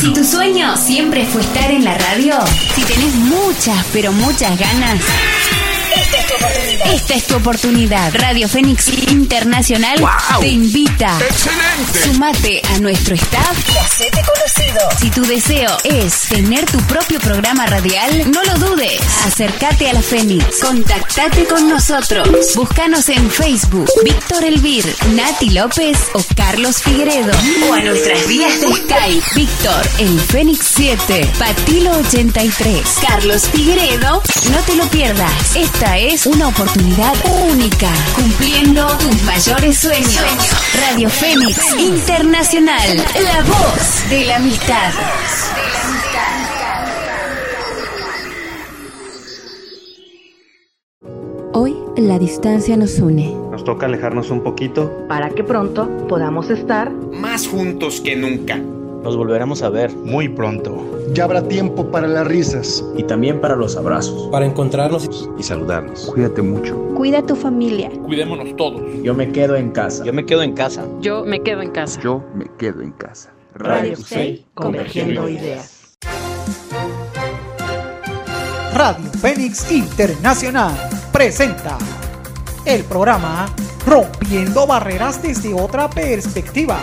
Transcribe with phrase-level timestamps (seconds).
[0.00, 2.34] Si tu sueño siempre fue estar en la radio,
[2.74, 5.02] si tenés muchas, pero muchas ganas.
[6.84, 8.14] Esta es tu oportunidad.
[8.14, 9.98] Radio Fénix Internacional
[10.40, 11.18] te invita.
[11.20, 12.02] ¡Excelente!
[12.04, 14.88] Sumate a nuestro staff y hacete conocido.
[15.00, 19.00] Si tu deseo es tener tu propio programa radial, no lo dudes.
[19.26, 20.60] Acércate a la Fénix.
[20.60, 22.54] Contactate con nosotros.
[22.54, 23.88] Búscanos en Facebook.
[24.02, 24.84] Víctor Elvir,
[25.14, 27.32] Nati López o Carlos Figueredo.
[27.68, 29.26] O a nuestras vías de Skype.
[29.34, 31.32] Víctor El Fénix 7.
[31.38, 32.80] Patilo 83.
[33.06, 34.22] Carlos Figueredo.
[34.50, 35.56] No te lo pierdas.
[35.56, 37.12] Esta es una oportunidad
[37.50, 37.90] única.
[38.14, 40.22] Cumpliendo tus mayores sueños.
[40.86, 42.96] Radio Fénix Internacional.
[43.20, 44.92] La voz de la amistad.
[51.52, 53.34] Hoy la distancia nos une.
[53.50, 55.04] Nos toca alejarnos un poquito.
[55.08, 58.60] para que pronto podamos estar Más juntos que nunca.
[59.02, 60.84] Nos volveremos a ver Muy pronto.
[61.12, 62.84] Ya habrá tiempo para las risas.
[62.96, 64.28] y también para los abrazos.
[64.30, 66.10] para encontrarnos Y saludarnos.
[66.12, 66.76] Cuídate mucho.
[66.94, 67.90] Cuida a tu familia.
[68.04, 68.82] Cuidémonos todos.
[69.02, 70.04] Yo me quedo en casa.
[70.04, 70.84] Yo me quedo en casa.
[71.00, 72.00] Yo me quedo en casa.
[72.00, 73.30] Yo me quedo en casa.
[73.54, 75.96] Radio Fe, convergiendo ideas.
[78.74, 80.72] Radio Fénix Internacional
[81.12, 81.76] presenta
[82.64, 83.46] el programa
[83.86, 86.78] Rompiendo Barreras desde otra perspectiva.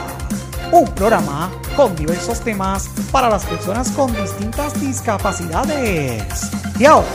[0.76, 6.52] Un programa con diversos temas para las personas con distintas discapacidades.
[6.78, 7.08] Y ahora,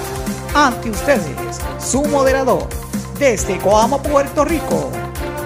[0.55, 2.67] ante ustedes, su moderador,
[3.19, 4.91] desde Coamo, Puerto Rico.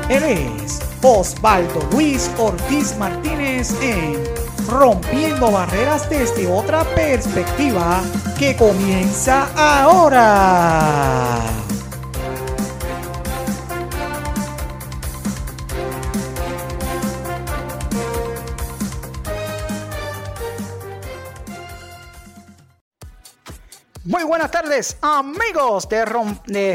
[0.08, 4.22] Él es Osvaldo Luis Ortiz Martínez en
[4.68, 8.00] Rompiendo Barreras desde otra perspectiva
[8.38, 11.63] que comienza ahora.
[24.06, 26.05] Muy buenas tardes, amigos de,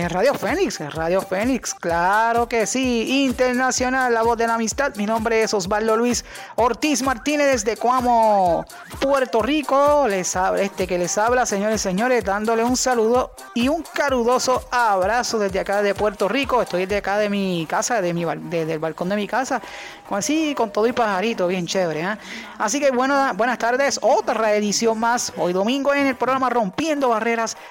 [0.10, 0.80] Radio Fénix.
[0.96, 3.24] Radio Fénix, claro que sí.
[3.24, 4.96] Internacional, la voz de la amistad.
[4.96, 8.66] Mi nombre es Osvaldo Luis Ortiz Martínez desde Cuamo,
[9.00, 10.08] Puerto Rico.
[10.08, 14.64] Les habla, este que les habla, señores y señores, dándole un saludo y un carudoso
[14.72, 16.64] abrazo desde acá de Puerto Rico.
[16.64, 19.62] Estoy desde acá de mi casa, de mi, desde el balcón de mi casa.
[20.10, 22.02] Así, con todo y pajarito, bien chévere.
[22.02, 22.18] ¿eh?
[22.58, 24.00] Así que bueno, buenas tardes.
[24.02, 25.32] Otra edición más.
[25.38, 27.14] Hoy domingo en el programa Rompiendo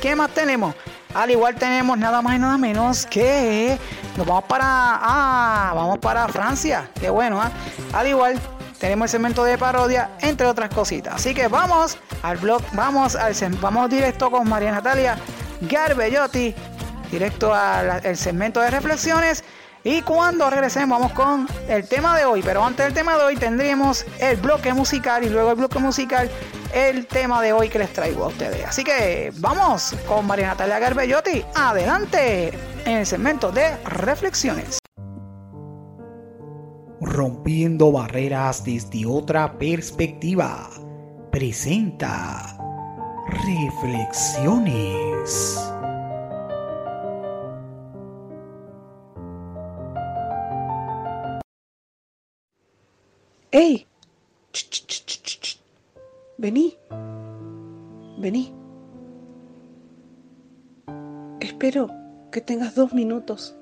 [0.00, 0.74] ¿qué más tenemos?
[1.14, 3.78] Al igual tenemos nada más y nada menos que
[4.16, 6.90] nos vamos para, ah, vamos para Francia.
[7.00, 7.50] Qué bueno, ¿ah?
[7.92, 8.38] Al igual
[8.78, 11.14] tenemos el segmento de parodia, entre otras cositas.
[11.14, 15.16] Así que vamos al blog, vamos al vamos directo con María Natalia
[15.68, 16.54] Garbellotti,
[17.10, 19.44] directo al segmento de reflexiones.
[19.84, 22.42] Y cuando regresemos vamos con el tema de hoy.
[22.42, 26.30] Pero antes del tema de hoy tendríamos el bloque musical y luego el bloque musical
[26.72, 28.64] el tema de hoy que les traigo a ustedes.
[28.64, 31.44] Así que vamos con María Natalia Garbellotti.
[31.54, 32.52] Adelante
[32.84, 34.78] en el segmento de reflexiones.
[37.00, 40.70] Rompiendo barreras desde otra perspectiva.
[41.30, 42.56] Presenta
[43.26, 45.58] Reflexiones.
[53.50, 53.86] ¡Ey!
[54.52, 55.58] Ch.
[56.38, 56.76] Vení.
[58.18, 58.54] Vení.
[61.40, 61.88] Espero
[62.30, 63.56] que tengas dos minutos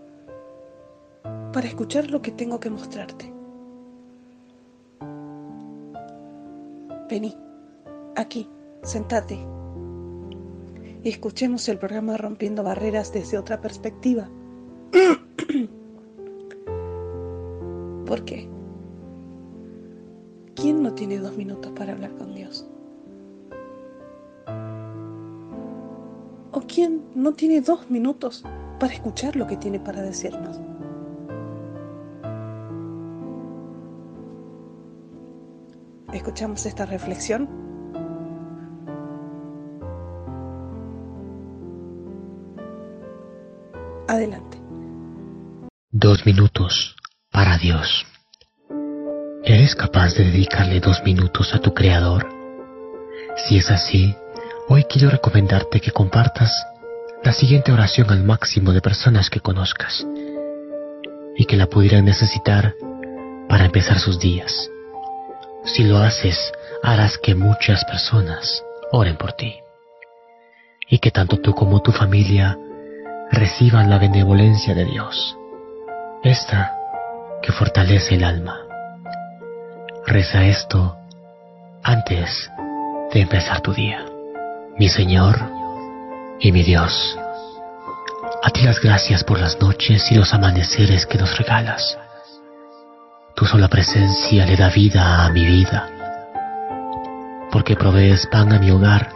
[1.52, 3.32] para escuchar lo que tengo que mostrarte.
[7.10, 7.36] Vení,
[8.16, 8.48] aquí,
[8.82, 9.38] sentate.
[11.02, 14.28] Y escuchemos el programa Rompiendo Barreras desde otra perspectiva.
[18.06, 18.48] ¿Por qué?
[20.54, 22.66] ¿Quién no tiene dos minutos para hablar con Dios?
[26.52, 28.44] ¿O quién no tiene dos minutos
[28.78, 30.60] para escuchar lo que tiene para decirnos?
[36.12, 37.69] ¿Escuchamos esta reflexión?
[44.10, 44.58] Adelante.
[45.92, 46.96] Dos minutos
[47.30, 48.04] para Dios.
[49.44, 52.28] ¿Eres capaz de dedicarle dos minutos a tu Creador?
[53.36, 54.16] Si es así,
[54.68, 56.50] hoy quiero recomendarte que compartas
[57.22, 60.04] la siguiente oración al máximo de personas que conozcas
[61.36, 62.74] y que la pudieran necesitar
[63.48, 64.68] para empezar sus días.
[65.66, 66.36] Si lo haces,
[66.82, 69.54] harás que muchas personas oren por ti
[70.88, 72.58] y que tanto tú como tu familia
[73.30, 75.36] reciban la benevolencia de Dios,
[76.22, 76.76] esta
[77.42, 78.58] que fortalece el alma.
[80.06, 80.96] Reza esto
[81.82, 82.50] antes
[83.12, 84.04] de empezar tu día.
[84.78, 85.38] Mi Señor
[86.40, 87.18] y mi Dios,
[88.42, 91.98] a ti las gracias por las noches y los amaneceres que nos regalas.
[93.34, 95.88] Tu sola presencia le da vida a mi vida,
[97.50, 99.12] porque provees pan a mi hogar,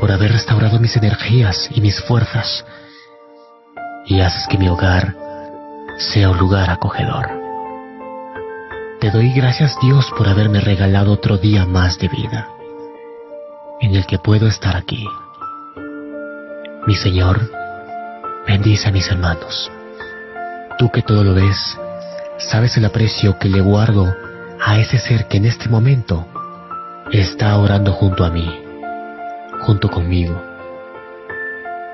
[0.00, 2.64] por haber restaurado mis energías y mis fuerzas,
[4.06, 5.14] y haces que mi hogar
[5.98, 7.28] sea un lugar acogedor.
[8.98, 12.48] Te doy gracias Dios por haberme regalado otro día más de vida,
[13.80, 15.06] en el que puedo estar aquí.
[16.86, 17.50] Mi Señor,
[18.46, 19.70] bendice a mis hermanos.
[20.78, 21.78] Tú que todo lo ves,
[22.38, 24.14] sabes el aprecio que le guardo
[24.64, 26.26] a ese ser que en este momento
[27.12, 28.59] está orando junto a mí,
[29.62, 30.40] junto conmigo.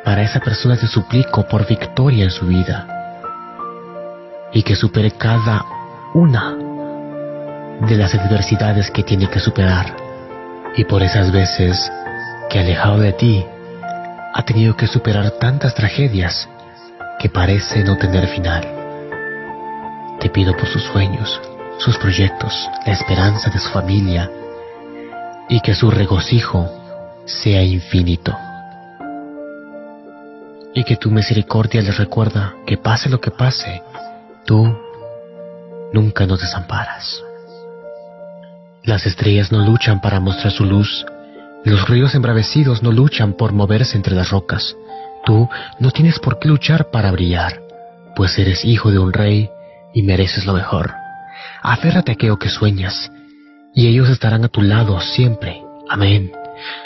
[0.05, 2.87] Para esa persona te suplico por victoria en su vida
[4.53, 5.65] y que supere cada
[6.15, 6.55] una
[7.81, 9.97] de las adversidades que tiene que superar
[10.77, 11.91] y por esas veces
[12.49, 13.45] que alejado de ti
[14.35, 16.49] ha tenido que superar tantas tragedias
[17.19, 18.67] que parece no tener final.
[20.21, 21.41] Te pido por sus sueños,
[21.79, 24.31] sus proyectos, la esperanza de su familia
[25.49, 26.86] y que su regocijo
[27.27, 28.37] sea infinito.
[30.75, 33.83] Y que tu misericordia les recuerda que pase lo que pase,
[34.45, 34.77] tú
[35.93, 37.23] nunca nos desamparas.
[38.85, 41.05] Las estrellas no luchan para mostrar su luz,
[41.65, 44.77] los ríos embravecidos no luchan por moverse entre las rocas.
[45.25, 45.49] Tú
[45.81, 47.61] no tienes por qué luchar para brillar,
[48.15, 49.51] pues eres hijo de un rey
[49.93, 50.95] y mereces lo mejor.
[51.63, 53.11] Aférrate a aquello que sueñas,
[53.75, 55.61] y ellos estarán a tu lado siempre.
[55.89, 56.31] Amén.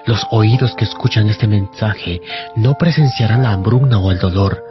[0.06, 2.20] Los oídos que escuchan este mensaje
[2.56, 4.64] no presenciarán la hambruna o el dolor.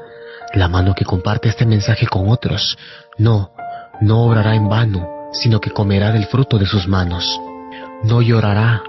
[0.53, 2.77] La mano que comparte este mensaje con otros,
[3.17, 3.51] no,
[4.01, 7.39] no obrará en vano, sino que comerá del fruto de sus manos.
[8.03, 8.81] No llorará,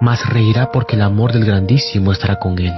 [0.00, 2.74] mas reirá porque el amor del grandísimo estará con él,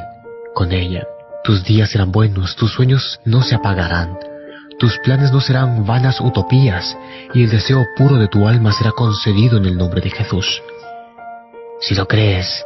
[0.54, 1.06] con ella.
[1.44, 4.16] Tus días serán buenos, tus sueños no se apagarán,
[4.78, 6.96] tus planes no serán vanas utopías,
[7.34, 10.62] y el deseo puro de tu alma será concedido en el nombre de Jesús.
[11.80, 12.64] Si lo crees,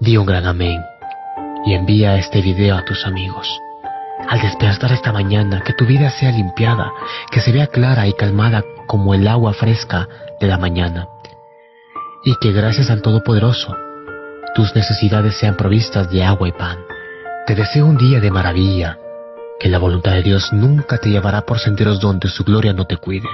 [0.00, 0.80] di un gran amén
[1.64, 3.48] y envía este video a tus amigos.
[4.28, 6.92] Al despertar esta mañana, que tu vida sea limpiada,
[7.30, 10.08] que se vea clara y calmada como el agua fresca
[10.40, 11.08] de la mañana
[12.24, 13.76] y que gracias al Todopoderoso
[14.54, 16.78] tus necesidades sean provistas de agua y pan.
[17.46, 18.98] Te deseo un día de maravilla,
[19.58, 22.96] que la voluntad de Dios nunca te llevará por senderos donde su gloria no te
[22.96, 23.28] cuide.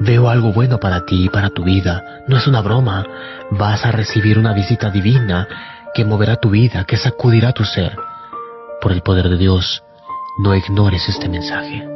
[0.00, 3.04] Veo algo bueno para ti y para tu vida, no es una broma,
[3.50, 5.48] vas a recibir una visita divina
[5.94, 7.96] que moverá tu vida, que sacudirá tu ser.
[8.80, 9.82] Por el poder de Dios,
[10.38, 11.86] no ignores este mensaje.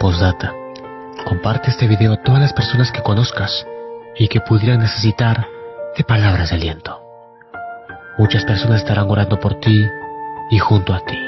[0.00, 0.52] Postdata.
[1.24, 3.66] Comparte este video a todas las personas que conozcas
[4.16, 5.46] y que pudieran necesitar
[5.96, 7.00] de palabras de aliento.
[8.16, 9.86] Muchas personas estarán orando por ti
[10.50, 11.27] y junto a ti.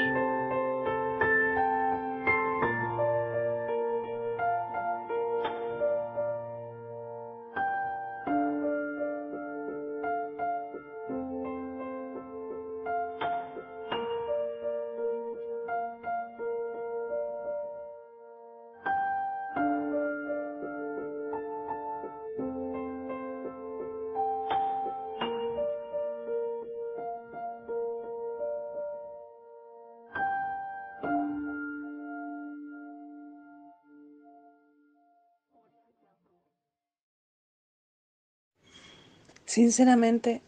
[39.51, 40.41] Sinceramente,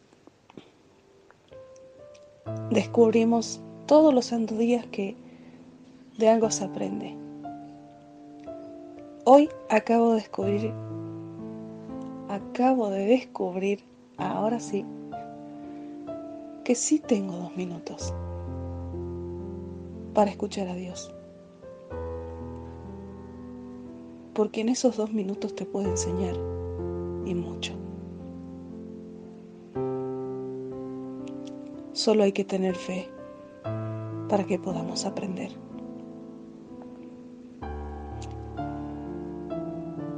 [2.72, 5.18] descubrimos todos los santos días que
[6.18, 7.14] de algo se aprende.
[9.26, 10.72] Hoy acabo de descubrir,
[12.30, 13.84] acabo de descubrir,
[14.16, 14.86] ahora sí,
[16.64, 18.14] que sí tengo dos minutos
[20.14, 21.14] para escuchar a Dios.
[24.34, 26.38] Porque en esos dos minutos te puedo enseñar
[27.26, 27.83] y mucho.
[32.04, 33.10] Solo hay que tener fe
[34.28, 35.52] para que podamos aprender.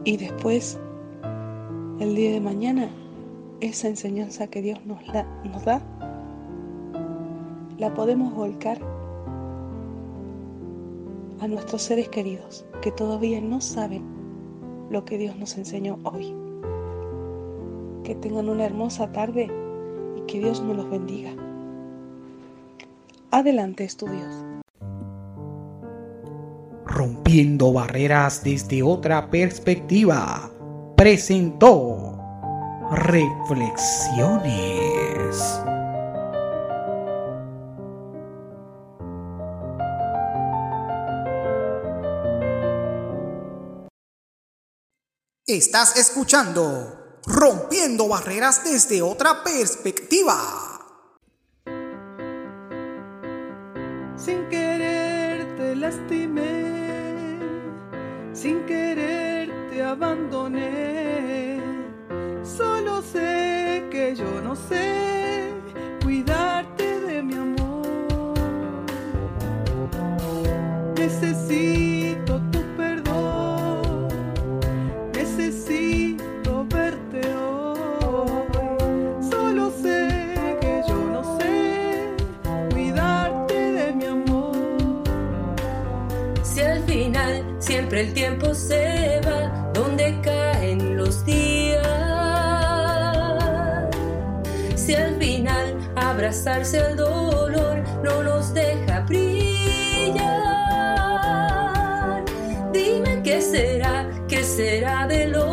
[0.04, 0.80] Y después,
[2.00, 2.90] el día de mañana,
[3.60, 5.00] esa enseñanza que Dios nos,
[5.44, 5.80] nos da,
[7.78, 8.80] la podemos volcar
[11.40, 14.02] a nuestros seres queridos que todavía no saben
[14.90, 16.34] lo que Dios nos enseñó hoy.
[18.04, 19.52] Que tengan una hermosa tarde
[20.18, 21.45] y que Dios nos los bendiga.
[23.38, 24.34] Adelante, estudios.
[26.86, 30.50] Rompiendo barreras desde otra perspectiva,
[30.96, 32.18] presentó
[32.92, 35.60] Reflexiones.
[45.46, 50.75] Estás escuchando Rompiendo Barreras desde otra perspectiva.
[54.26, 57.38] Sin querer te lastimé,
[58.34, 61.60] sin querer te abandoné.
[62.42, 65.52] Solo sé que yo no sé
[66.02, 68.34] cuidarte de mi amor.
[70.98, 71.85] Necesito
[87.96, 91.86] siempre el tiempo se va, donde caen los días.
[94.76, 100.26] Si al final abrazarse al dolor no nos deja brillar.
[102.74, 105.45] Dime qué será, qué será de los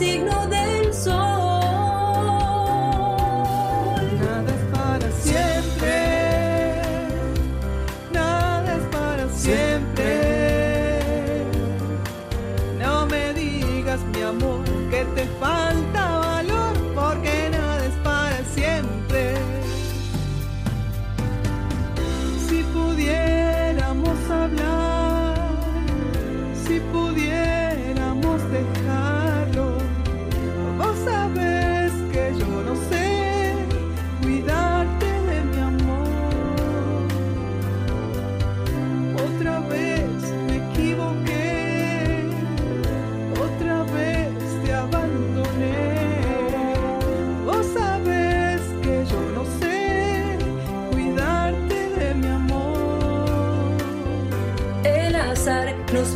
[0.00, 0.59] signo del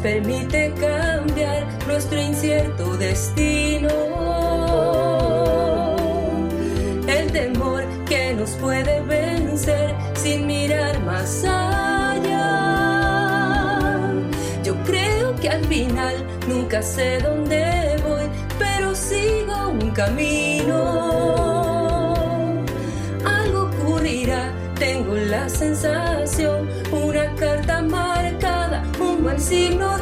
[0.05, 3.89] permite cambiar nuestro incierto destino.
[7.09, 12.43] El temor que nos puede vencer sin mirar más allá.
[14.63, 16.15] Yo creo que al final
[16.49, 20.75] nunca sé dónde voy, pero sigo un camino.
[23.25, 29.94] Algo ocurrirá, tengo la sensación, una carta marcada, un buen signo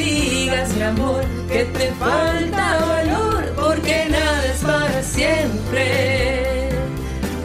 [0.00, 6.70] digas, mi amor, que te falta valor, porque nada es para siempre.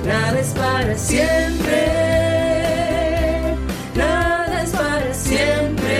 [0.05, 1.81] Nada es para siempre.
[3.95, 5.99] Nada es para siempre.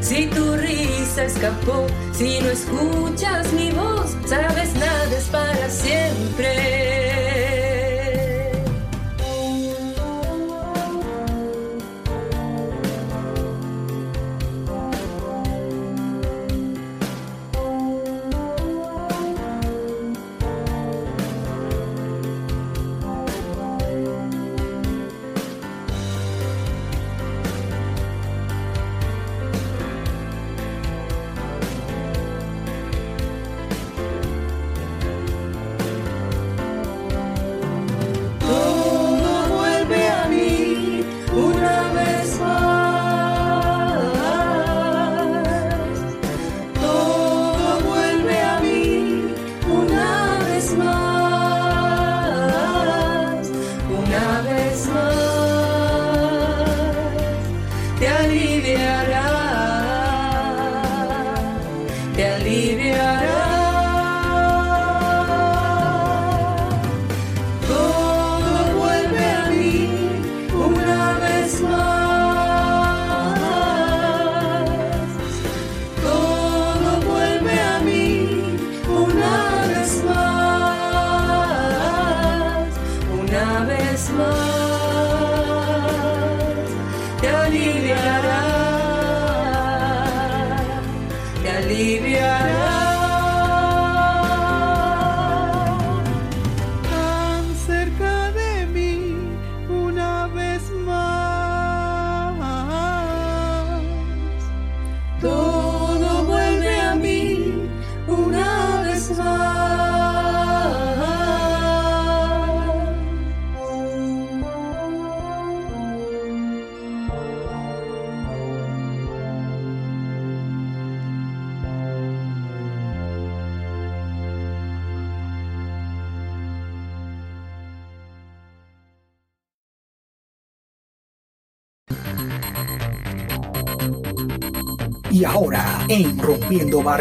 [0.00, 6.85] Si tu risa escapó, si no escuchas mi voz, sabes nada es para siempre.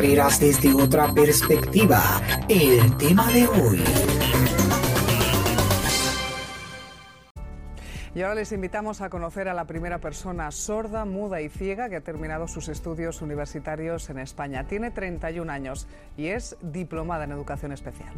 [0.05, 3.83] Barreras desde otra perspectiva, el tema de hoy.
[8.13, 11.95] Y ahora les invitamos a conocer a la primera persona sorda, muda y ciega que
[11.95, 14.67] ha terminado sus estudios universitarios en España.
[14.67, 18.13] Tiene 31 años y es diplomada en educación especial.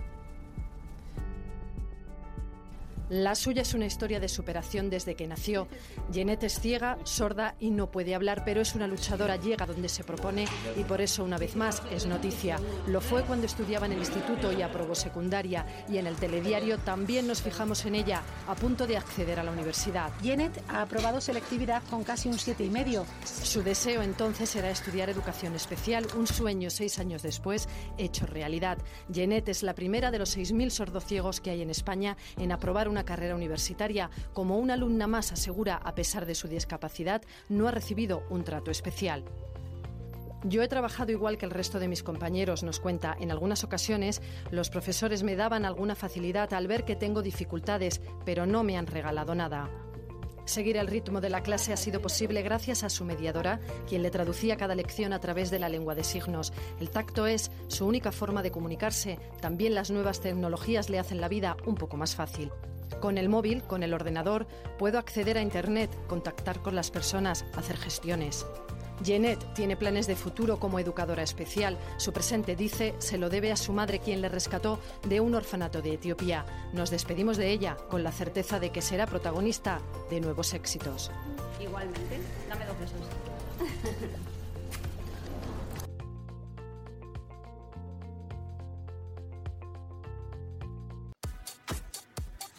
[3.10, 5.68] La suya es una historia de superación desde que nació.
[6.12, 10.04] Jeanette es ciega, sorda y no puede hablar, pero es una luchadora, llega donde se
[10.04, 12.60] propone y por eso, una vez más, es noticia.
[12.88, 15.66] Lo fue cuando estudiaba en el instituto y aprobó secundaria.
[15.90, 19.52] Y en el telediario también nos fijamos en ella, a punto de acceder a la
[19.52, 20.12] universidad.
[20.22, 23.06] Jeanette ha aprobado selectividad con casi un siete y medio.
[23.24, 28.78] Su deseo entonces era estudiar educación especial, un sueño seis años después hecho realidad.
[29.08, 32.97] Jeanette es la primera de los 6.000 sordociegos que hay en España en aprobar una
[33.06, 34.10] carrera universitaria.
[34.34, 38.72] Como una alumna más asegura, a pesar de su discapacidad, no ha recibido un trato
[38.72, 39.24] especial.
[40.44, 43.18] Yo he trabajado igual que el resto de mis compañeros, nos cuenta.
[43.20, 48.46] En algunas ocasiones los profesores me daban alguna facilidad al ver que tengo dificultades, pero
[48.46, 49.70] no me han regalado nada.
[50.46, 54.12] Seguir el ritmo de la clase ha sido posible gracias a su mediadora, quien le
[54.12, 56.54] traducía cada lección a través de la lengua de signos.
[56.80, 59.20] El tacto es su única forma de comunicarse.
[59.42, 62.52] También las nuevas tecnologías le hacen la vida un poco más fácil.
[63.00, 64.48] Con el móvil, con el ordenador,
[64.78, 68.46] puedo acceder a Internet, contactar con las personas, hacer gestiones.
[69.04, 71.78] Jeanette tiene planes de futuro como educadora especial.
[71.98, 75.82] Su presente, dice, se lo debe a su madre quien le rescató de un orfanato
[75.82, 76.46] de Etiopía.
[76.74, 81.12] Nos despedimos de ella con la certeza de que será protagonista de nuevos éxitos.
[81.62, 82.20] Igualmente,
[82.50, 84.28] dame dos besos.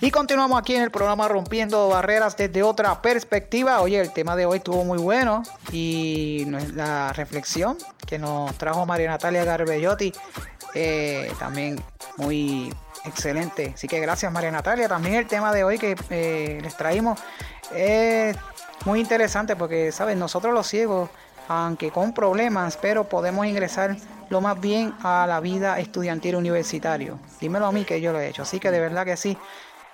[0.01, 3.81] Y continuamos aquí en el programa Rompiendo Barreras desde otra perspectiva.
[3.81, 9.09] Oye, el tema de hoy estuvo muy bueno y la reflexión que nos trajo María
[9.09, 10.13] Natalia Garbellotti
[10.73, 11.83] eh, también
[12.17, 12.73] muy
[13.05, 13.73] excelente.
[13.75, 14.89] Así que gracias María Natalia.
[14.89, 17.19] También el tema de hoy que eh, les traímos
[17.75, 18.37] es
[18.85, 20.17] muy interesante porque, ¿sabes?
[20.17, 21.11] Nosotros los ciegos,
[21.49, 23.97] aunque con problemas, pero podemos ingresar
[24.31, 27.19] lo más bien a la vida estudiantil universitario.
[27.41, 28.43] Dímelo a mí que yo lo he hecho.
[28.43, 29.37] Así que de verdad que sí.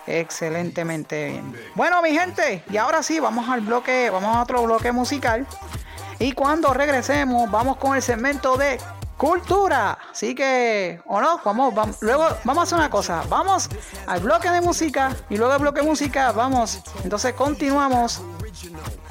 [0.06, 1.54] Excelentemente bien.
[1.74, 5.46] Bueno, mi gente, y ahora sí, vamos al bloque, vamos a otro bloque musical.
[6.18, 8.78] Y cuando regresemos, vamos con el segmento de
[9.16, 9.98] cultura.
[10.10, 13.24] Así que, o no, vamos, vamos, luego vamos a hacer una cosa.
[13.28, 13.68] Vamos
[14.06, 16.80] al bloque de música y luego al bloque de música, vamos.
[17.02, 18.22] Entonces continuamos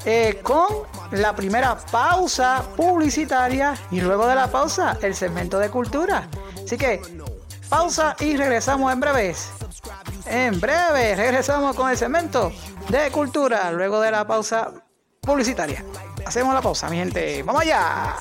[0.04, 0.66] eh, con
[1.10, 6.28] la primera pausa publicitaria y luego de la pausa, el segmento de cultura.
[6.64, 7.00] Así que,
[7.68, 9.50] pausa y regresamos en breves.
[10.26, 12.50] En breve regresamos con el segmento
[12.88, 14.72] de cultura luego de la pausa
[15.20, 15.84] publicitaria.
[16.24, 17.42] Hacemos la pausa, mi gente.
[17.42, 18.16] ¡Vamos allá!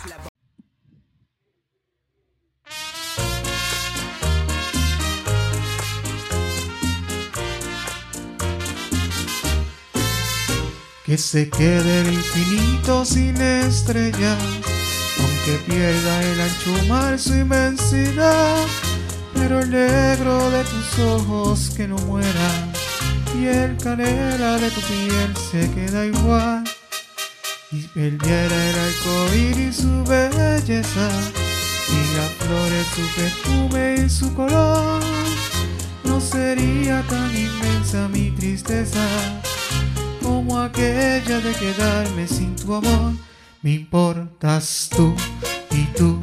[11.05, 14.41] Que se quede el infinito sin estrellas,
[15.19, 18.65] aunque pierda el ancho mar su inmensidad
[19.33, 22.71] pero el negro de tus ojos que no muera
[23.39, 26.63] y el canela de tu piel se queda igual.
[27.71, 31.09] Y perdiera el arcoíris su belleza
[31.89, 35.01] y las flores su perfume y su color.
[36.03, 39.05] No sería tan inmensa mi tristeza
[40.21, 43.13] como aquella de quedarme sin tu amor.
[43.63, 45.15] Me importas tú
[45.71, 46.19] y tú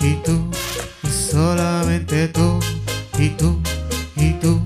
[0.00, 0.47] y tú
[1.38, 2.58] solamente tú
[3.16, 3.60] y tú
[4.16, 4.60] y tú.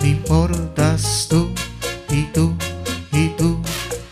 [0.00, 1.52] Me importas tú
[2.08, 2.56] y tú
[3.12, 3.60] y tú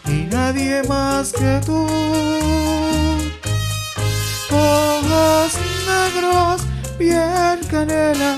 [0.07, 1.81] y nadie más que tú.
[4.51, 5.53] Ojos
[5.93, 6.61] negros
[6.99, 8.37] piel canela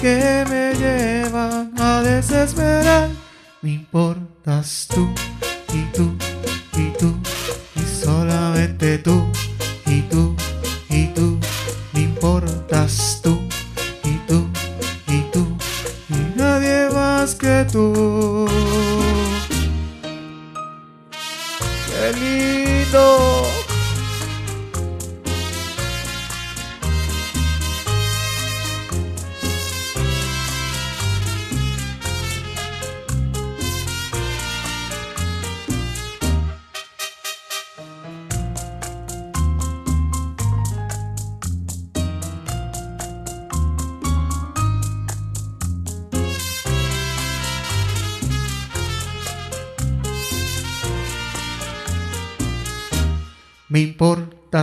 [0.00, 3.08] que me llevan a desesperar.
[3.62, 5.08] Me importas tú
[5.72, 6.06] y tú
[6.76, 7.14] y tú
[8.02, 9.35] solamente tú
[17.74, 18.45] más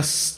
[0.04, 0.33] importas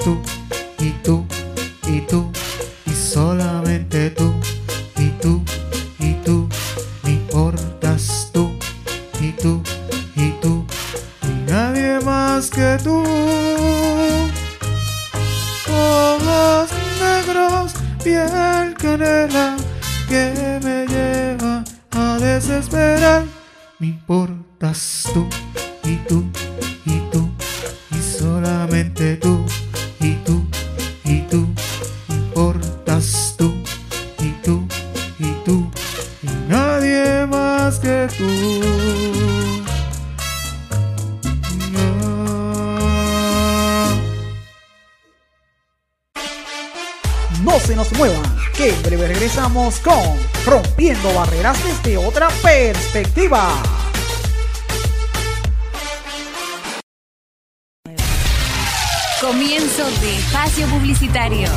[59.20, 61.48] Comienzo de espacio publicitario.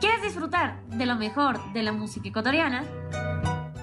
[0.00, 2.84] ¿Quieres disfrutar de lo mejor de la música ecuatoriana?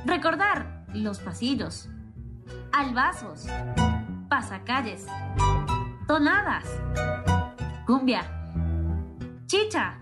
[0.05, 1.87] Recordar los pasillos,
[2.71, 3.45] albazos,
[4.29, 5.05] pasacalles,
[6.07, 6.65] tonadas,
[7.85, 8.23] cumbia,
[9.45, 9.99] chicha.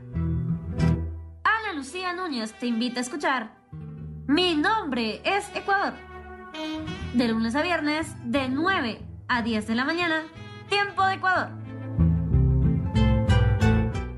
[1.43, 3.62] Ana Lucía Núñez te invita a escuchar
[4.27, 5.93] Mi nombre es Ecuador.
[7.13, 10.23] De lunes a viernes, de 9 a 10 de la mañana,
[10.69, 11.49] tiempo de Ecuador.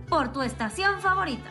[0.07, 1.49] Por tu estación favorita.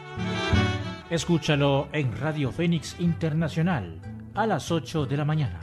[1.11, 4.01] Escúchalo en Radio Fénix Internacional
[4.35, 5.61] a las 8 de la mañana.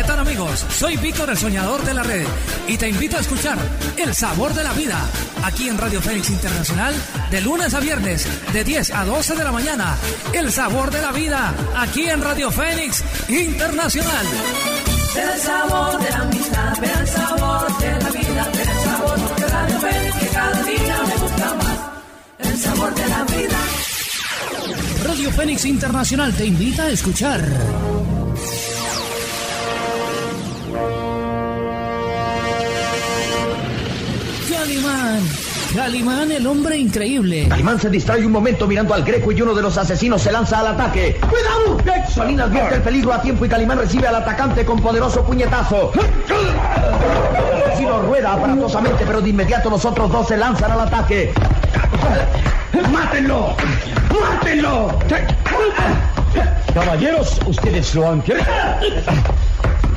[0.00, 0.64] ¿Qué tal amigos?
[0.78, 2.26] Soy Víctor el Soñador de la Red
[2.66, 3.58] y te invito a escuchar
[3.98, 4.98] El Sabor de la Vida
[5.44, 6.94] aquí en Radio Fénix Internacional
[7.30, 9.96] de lunes a viernes de 10 a 12 de la mañana.
[10.32, 14.26] El Sabor de la Vida aquí en Radio Fénix Internacional.
[15.16, 20.16] El sabor de la amistad, el sabor de la vida, el sabor de Radio Fénix
[20.16, 21.78] que cada día me gusta más.
[22.38, 23.58] El sabor de la vida.
[25.04, 27.46] Radio Fénix Internacional te invita a escuchar.
[35.74, 36.30] Calimán.
[36.32, 37.46] El hombre increíble.
[37.48, 40.60] Calimán se distrae un momento mirando al Greco y uno de los asesinos se lanza
[40.60, 41.20] al ataque.
[41.28, 41.78] ¡Cuidado!
[42.12, 45.92] Solín advierte el peligro a tiempo y Calimán recibe al atacante con poderoso puñetazo.
[45.94, 51.32] El asesino rueda aparatosamente, pero de inmediato los otros dos se lanzan al ataque.
[52.92, 53.54] ¡Mátenlo!
[54.20, 54.98] ¡Mátenlo!
[56.74, 58.46] Caballeros, ustedes lo han querido.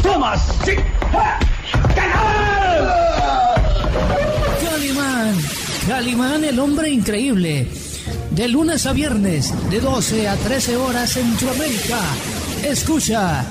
[0.01, 0.41] ¡Tomas!
[0.65, 0.75] ¡Sí!
[5.87, 7.67] Calimán, el hombre increíble.
[8.31, 11.99] De lunes a viernes, de 12 a 13 horas Centroamérica.
[12.63, 13.45] Escucha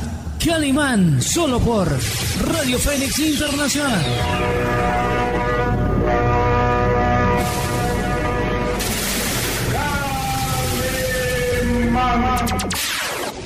[0.45, 1.89] Calimán solo por
[2.41, 4.05] Radio Fénix Internacional.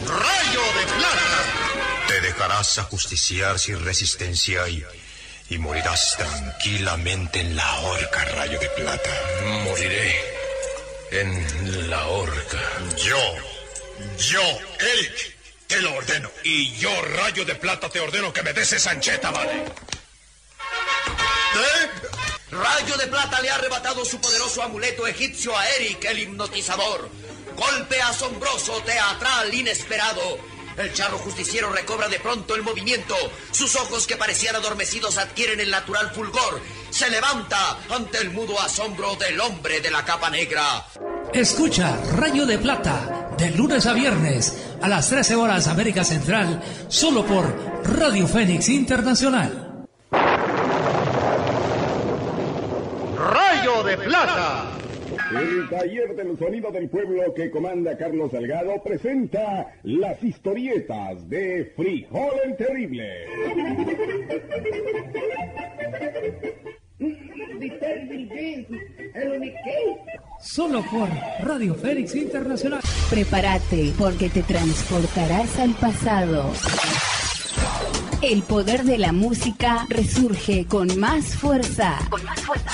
[0.06, 2.06] Rayo de plata.
[2.08, 4.82] Te dejarás ajusticiar sin resistencia y,
[5.48, 9.10] y morirás tranquilamente en la horca, rayo de plata.
[9.64, 10.16] Moriré
[11.12, 12.60] en la horca.
[12.96, 13.18] Yo,
[14.18, 14.42] yo,
[14.80, 16.30] Eric, te lo ordeno.
[16.44, 19.64] Y yo, rayo de plata, te ordeno que me des esa ancheta, ¿vale?
[21.54, 21.90] ¿Eh?
[22.50, 27.10] Rayo de Plata le ha arrebatado su poderoso amuleto egipcio a Eric, el hipnotizador.
[27.56, 30.38] Golpe asombroso, teatral, inesperado.
[30.78, 33.14] El charro justiciero recobra de pronto el movimiento.
[33.50, 36.60] Sus ojos que parecían adormecidos adquieren el natural fulgor.
[36.90, 40.86] Se levanta ante el mudo asombro del hombre de la capa negra.
[41.32, 47.24] Escucha Rayo de Plata de lunes a viernes a las 13 horas América Central, solo
[47.24, 49.84] por Radio Fénix Internacional.
[53.16, 54.65] Rayo de plata.
[55.34, 62.32] El taller del sonido del pueblo que comanda Carlos Salgado presenta las historietas de Frijol
[62.44, 63.26] el Terrible.
[70.40, 71.08] Solo por
[71.40, 72.80] Radio Fénix Internacional.
[73.10, 76.52] Prepárate porque te transportarás al pasado.
[78.22, 81.98] El poder de la música resurge con más fuerza.
[82.10, 82.70] Con más fuerza.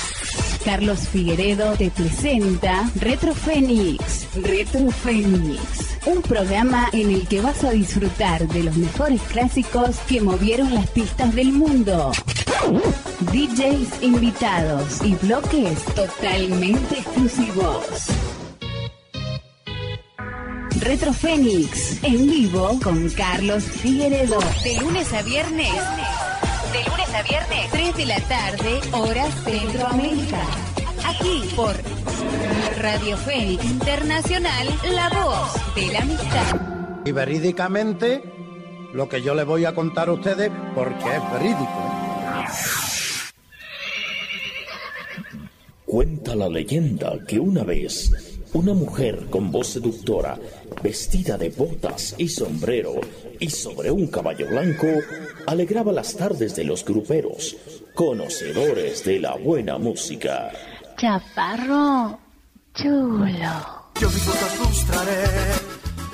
[0.65, 4.27] Carlos Figueredo te presenta Retro Fénix.
[4.35, 5.97] Retro Fénix.
[6.05, 10.87] Un programa en el que vas a disfrutar de los mejores clásicos que movieron las
[10.89, 12.11] pistas del mundo.
[13.31, 17.85] DJs invitados y bloques totalmente exclusivos.
[20.79, 24.39] Retro Fénix en vivo con Carlos Figueredo.
[24.63, 25.73] De lunes a viernes.
[27.13, 30.41] De lunes a viernes, 3 de la tarde, hora Centroamérica.
[31.05, 31.75] Aquí por
[32.79, 36.61] Radio Fénix Internacional, la voz de la amistad.
[37.05, 38.23] Y verídicamente,
[38.93, 41.91] lo que yo les voy a contar a ustedes, porque es verídico.
[45.85, 50.37] Cuenta la leyenda que una vez una mujer con voz seductora,
[50.81, 52.93] vestida de botas y sombrero,
[53.39, 54.87] y sobre un caballo blanco,
[55.47, 57.55] alegraba las tardes de los gruperos,
[57.95, 60.51] conocedores de la buena música.
[60.97, 62.19] Chaparro,
[62.75, 63.27] chulo.
[63.99, 65.23] Yo mis botas lustraré.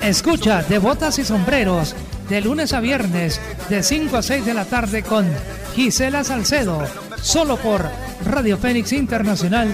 [0.02, 1.94] Escucha de botas y sombreros
[2.30, 5.26] de lunes a viernes de 5 a 6 de la tarde con
[5.74, 6.82] Gisela Salcedo,
[7.20, 7.84] solo por
[8.24, 9.68] Radio Fénix Internacional,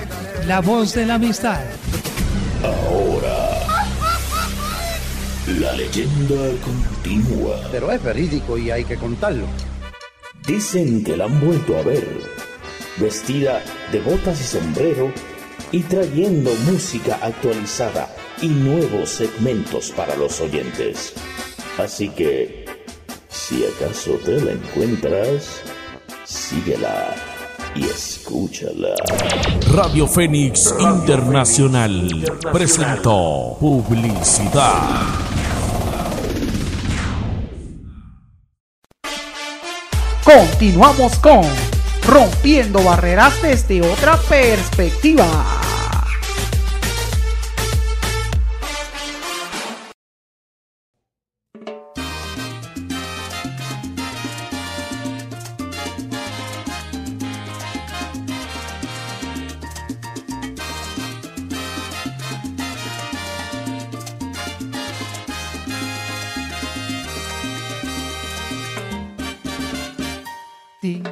[0.47, 1.61] la voz de la amistad.
[2.63, 3.67] Ahora,
[5.61, 7.61] la leyenda continúa.
[7.71, 9.47] Pero es verídico y hay que contarlo.
[10.47, 12.07] Dicen que la han vuelto a ver,
[12.99, 15.13] vestida de botas y sombrero
[15.73, 18.09] y trayendo música actualizada
[18.41, 21.15] y nuevos segmentos para los oyentes.
[21.79, 22.65] Así que,
[23.29, 25.63] si acaso te la encuentras,
[26.25, 27.36] síguela
[27.79, 28.95] y escúchala.
[29.73, 32.09] Radio Fénix Internacional
[32.53, 35.07] presentó publicidad.
[40.25, 41.43] Continuamos con
[42.07, 45.66] Rompiendo Barreras desde otra perspectiva.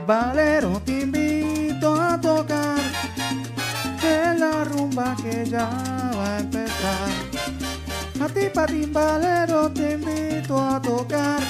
[0.05, 2.77] Timbalero, te invito a tocar
[4.03, 5.71] en la rumba que ya
[6.15, 7.09] va a empezar.
[8.21, 11.41] A ti, pa' timbalero, te invito a tocar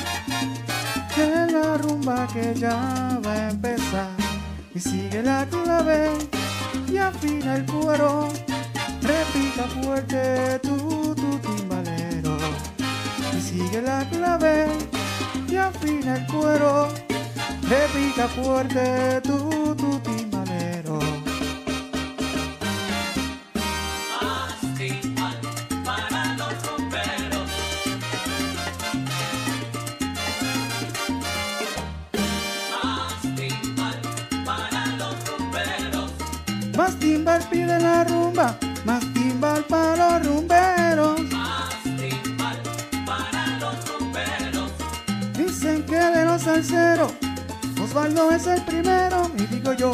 [1.17, 4.11] en la rumba que ya va a empezar.
[4.73, 6.11] Y sigue la clave
[6.87, 8.29] y afina el cuero.
[9.03, 12.39] Repita fuerte tú, tu timbalero.
[13.37, 14.69] Y sigue la clave
[15.51, 17.04] y afina el cuero.
[17.69, 20.14] Repita fuerte tú, tu timbalero.
[47.95, 49.93] Osvaldo es el primero, y digo yo.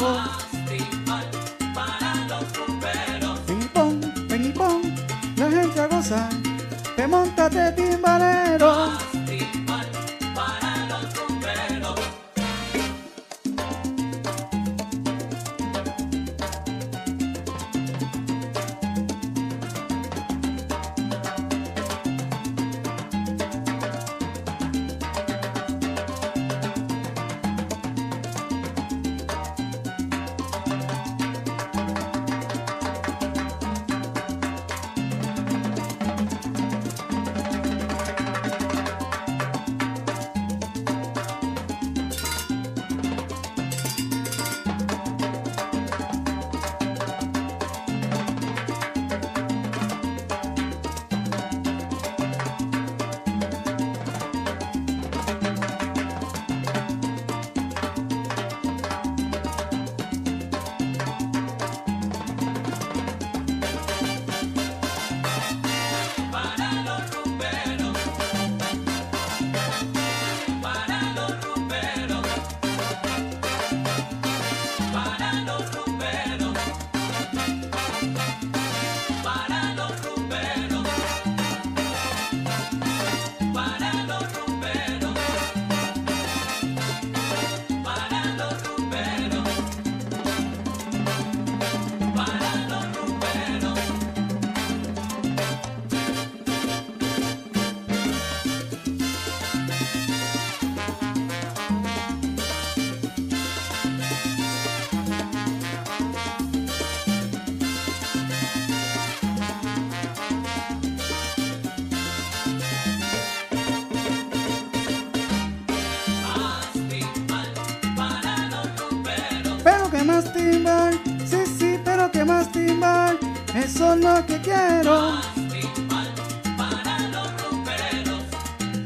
[123.73, 125.13] Eso es lo que quiero.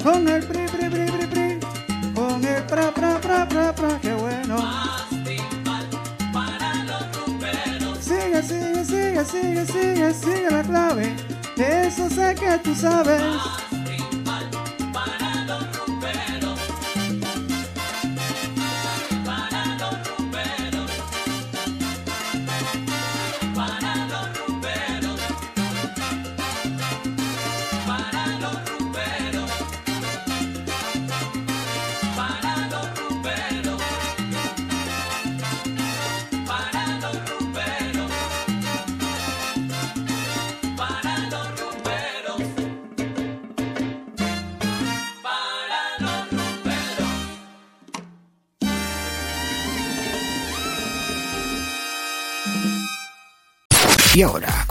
[0.03, 1.59] Con el pri, pri, pri, pri, pri.
[2.13, 3.99] Con el pra, pra, pra, pra, pra.
[3.99, 4.57] Qué bueno.
[7.99, 11.15] Sigue, sigue, sigue, sigue, sigue, sigue la clave.
[11.57, 13.54] Eso sé que tú sabes.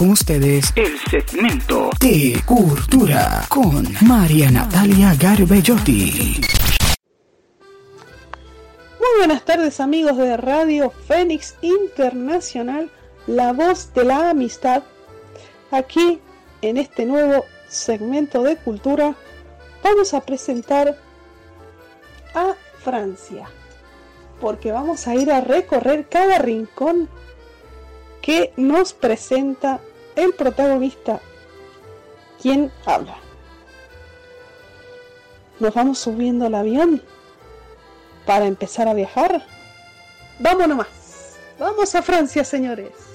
[0.05, 6.43] Con ustedes, el segmento de cultura con María Natalia Garbellotti.
[8.99, 12.91] Muy buenas tardes amigos de Radio Fénix Internacional,
[13.27, 14.83] la voz de la amistad.
[15.71, 16.21] Aquí,
[16.61, 19.15] en este nuevo segmento de cultura,
[19.83, 20.99] vamos a presentar
[22.35, 23.49] a Francia,
[24.39, 27.09] porque vamos a ir a recorrer cada rincón
[28.21, 29.81] que nos presenta
[30.17, 31.21] el protagonista,
[32.41, 33.17] quien habla.
[35.61, 37.03] Nos vamos subiendo al avión
[38.27, 39.45] para empezar a viajar.
[40.39, 41.37] Vámonos más.
[41.59, 43.14] Vamos a Francia, señores.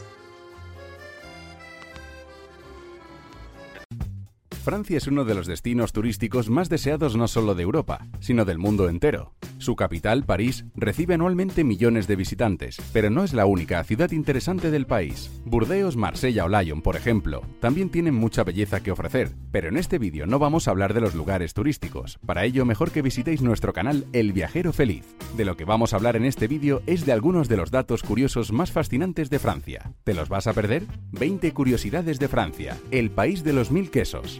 [4.70, 8.60] Francia es uno de los destinos turísticos más deseados no solo de Europa, sino del
[8.60, 9.34] mundo entero.
[9.58, 14.70] Su capital, París, recibe anualmente millones de visitantes, pero no es la única ciudad interesante
[14.70, 15.32] del país.
[15.44, 19.98] Burdeos, Marsella o Lyon, por ejemplo, también tienen mucha belleza que ofrecer, pero en este
[19.98, 22.20] vídeo no vamos a hablar de los lugares turísticos.
[22.24, 25.16] Para ello, mejor que visitéis nuestro canal El Viajero Feliz.
[25.36, 28.04] De lo que vamos a hablar en este vídeo es de algunos de los datos
[28.04, 29.94] curiosos más fascinantes de Francia.
[30.04, 30.84] ¿Te los vas a perder?
[31.14, 34.40] 20 curiosidades de Francia, el país de los mil quesos.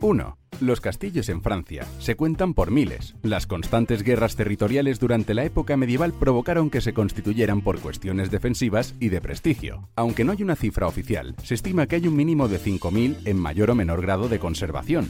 [0.00, 0.36] 1.
[0.60, 3.14] Los castillos en Francia se cuentan por miles.
[3.22, 8.94] Las constantes guerras territoriales durante la época medieval provocaron que se constituyeran por cuestiones defensivas
[9.00, 9.88] y de prestigio.
[9.96, 13.38] Aunque no hay una cifra oficial, se estima que hay un mínimo de 5.000 en
[13.38, 15.08] mayor o menor grado de conservación.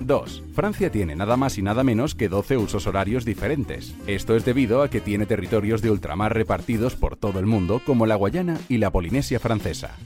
[0.00, 0.42] 2.
[0.54, 3.94] Francia tiene nada más y nada menos que 12 usos horarios diferentes.
[4.06, 8.06] Esto es debido a que tiene territorios de ultramar repartidos por todo el mundo como
[8.06, 9.96] la Guayana y la Polinesia francesa.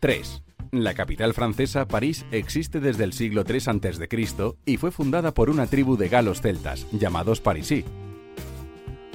[0.00, 0.42] 3.
[0.82, 4.54] La capital francesa, París, existe desde el siglo III a.C.
[4.66, 7.84] y fue fundada por una tribu de galos celtas, llamados parisí.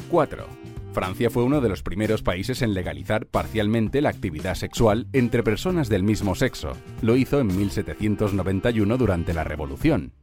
[0.10, 0.48] 4.
[0.94, 5.90] Francia fue uno de los primeros países en legalizar parcialmente la actividad sexual entre personas
[5.90, 6.72] del mismo sexo.
[7.02, 10.14] Lo hizo en 1791 durante la Revolución.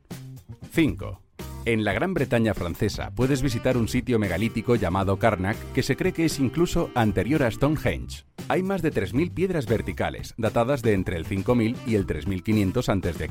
[0.72, 1.25] 5.
[1.66, 6.12] En la Gran Bretaña francesa puedes visitar un sitio megalítico llamado Karnak que se cree
[6.12, 8.24] que es incluso anterior a Stonehenge.
[8.46, 13.30] Hay más de 3.000 piedras verticales, datadas de entre el 5000 y el 3500 a.C.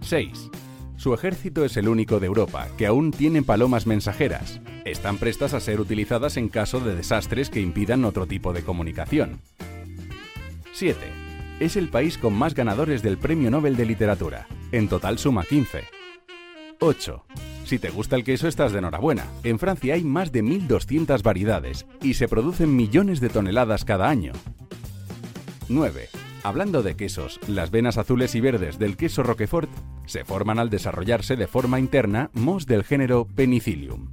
[0.00, 0.50] 6.
[0.96, 4.62] Su ejército es el único de Europa que aún tiene palomas mensajeras.
[4.86, 9.42] Están prestas a ser utilizadas en caso de desastres que impidan otro tipo de comunicación.
[10.72, 10.98] 7.
[11.60, 14.46] Es el país con más ganadores del Premio Nobel de Literatura.
[14.72, 16.01] En total suma 15.
[16.84, 17.24] 8.
[17.64, 19.24] Si te gusta el queso estás de enhorabuena.
[19.44, 24.32] En Francia hay más de 1.200 variedades y se producen millones de toneladas cada año.
[25.68, 26.08] 9.
[26.42, 29.70] Hablando de quesos, las venas azules y verdes del queso Roquefort
[30.06, 34.08] se forman al desarrollarse de forma interna mos del género Penicillium.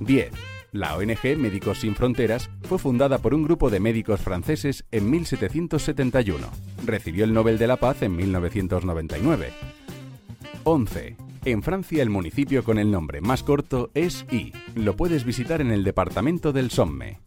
[0.00, 0.32] 10.
[0.72, 6.44] La ONG Médicos Sin Fronteras fue fundada por un grupo de médicos franceses en 1771.
[6.84, 9.52] Recibió el Nobel de la Paz en 1999.
[10.64, 11.23] 11.
[11.46, 14.54] En Francia el municipio con el nombre más corto es Y.
[14.74, 17.20] Lo puedes visitar en el departamento del Somme.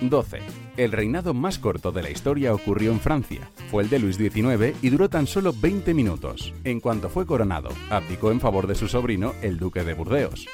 [0.00, 0.38] 12.
[0.78, 3.50] El reinado más corto de la historia ocurrió en Francia.
[3.70, 6.54] Fue el de Luis XIX y duró tan solo 20 minutos.
[6.64, 10.46] En cuanto fue coronado, abdicó en favor de su sobrino, el duque de Burdeos.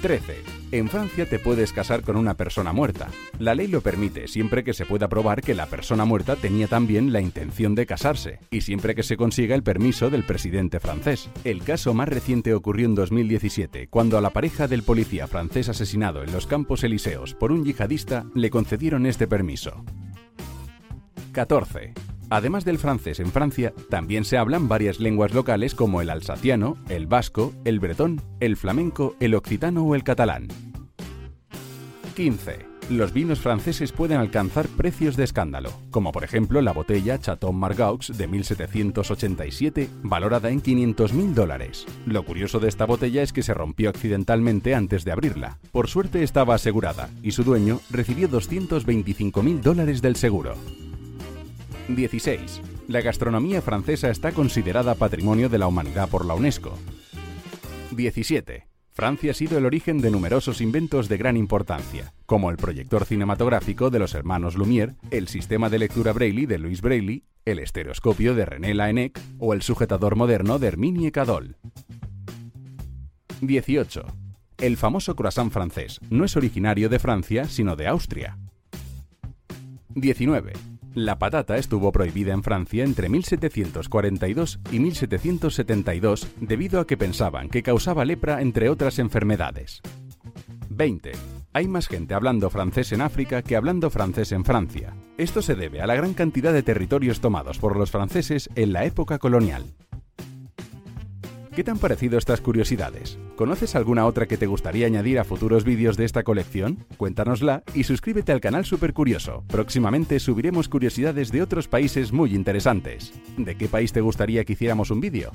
[0.00, 0.55] 13.
[0.72, 3.06] En Francia te puedes casar con una persona muerta.
[3.38, 7.12] La ley lo permite siempre que se pueda probar que la persona muerta tenía también
[7.12, 11.30] la intención de casarse y siempre que se consiga el permiso del presidente francés.
[11.44, 16.24] El caso más reciente ocurrió en 2017, cuando a la pareja del policía francés asesinado
[16.24, 19.84] en los Campos Elíseos por un yihadista le concedieron este permiso.
[21.30, 21.94] 14.
[22.30, 27.06] Además del francés en Francia, también se hablan varias lenguas locales como el alsaciano, el
[27.06, 30.48] vasco, el bretón, el flamenco, el occitano o el catalán.
[32.14, 32.76] 15.
[32.88, 38.16] Los vinos franceses pueden alcanzar precios de escándalo, como por ejemplo la botella Chateau Margaux
[38.16, 41.84] de 1787, valorada en 500.000 dólares.
[42.06, 45.58] Lo curioso de esta botella es que se rompió accidentalmente antes de abrirla.
[45.72, 50.54] Por suerte estaba asegurada, y su dueño recibió 225.000 dólares del seguro.
[51.88, 52.62] 16.
[52.88, 56.76] La gastronomía francesa está considerada Patrimonio de la Humanidad por la UNESCO.
[57.92, 58.66] 17.
[58.92, 63.90] Francia ha sido el origen de numerosos inventos de gran importancia, como el proyector cinematográfico
[63.90, 68.46] de los hermanos Lumière, el sistema de lectura Braille de Louis Braille, el estereoscopio de
[68.46, 71.56] René Laennec o el sujetador moderno de Herminie Cadol.
[73.42, 74.04] 18.
[74.58, 78.38] El famoso croissant francés no es originario de Francia, sino de Austria.
[79.94, 80.75] 19.
[80.96, 87.62] La patata estuvo prohibida en Francia entre 1742 y 1772 debido a que pensaban que
[87.62, 89.82] causaba lepra entre otras enfermedades.
[90.70, 91.12] 20.
[91.52, 94.96] Hay más gente hablando francés en África que hablando francés en Francia.
[95.18, 98.86] Esto se debe a la gran cantidad de territorios tomados por los franceses en la
[98.86, 99.64] época colonial.
[101.56, 103.18] ¿Qué te han parecido estas curiosidades?
[103.34, 106.84] ¿Conoces alguna otra que te gustaría añadir a futuros vídeos de esta colección?
[106.98, 109.42] Cuéntanosla y suscríbete al canal Super Curioso.
[109.48, 113.10] Próximamente subiremos curiosidades de otros países muy interesantes.
[113.38, 115.32] ¿De qué país te gustaría que hiciéramos un vídeo?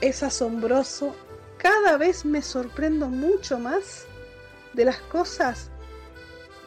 [0.00, 1.16] Es asombroso.
[1.58, 4.06] Cada vez me sorprendo mucho más
[4.76, 5.70] de las cosas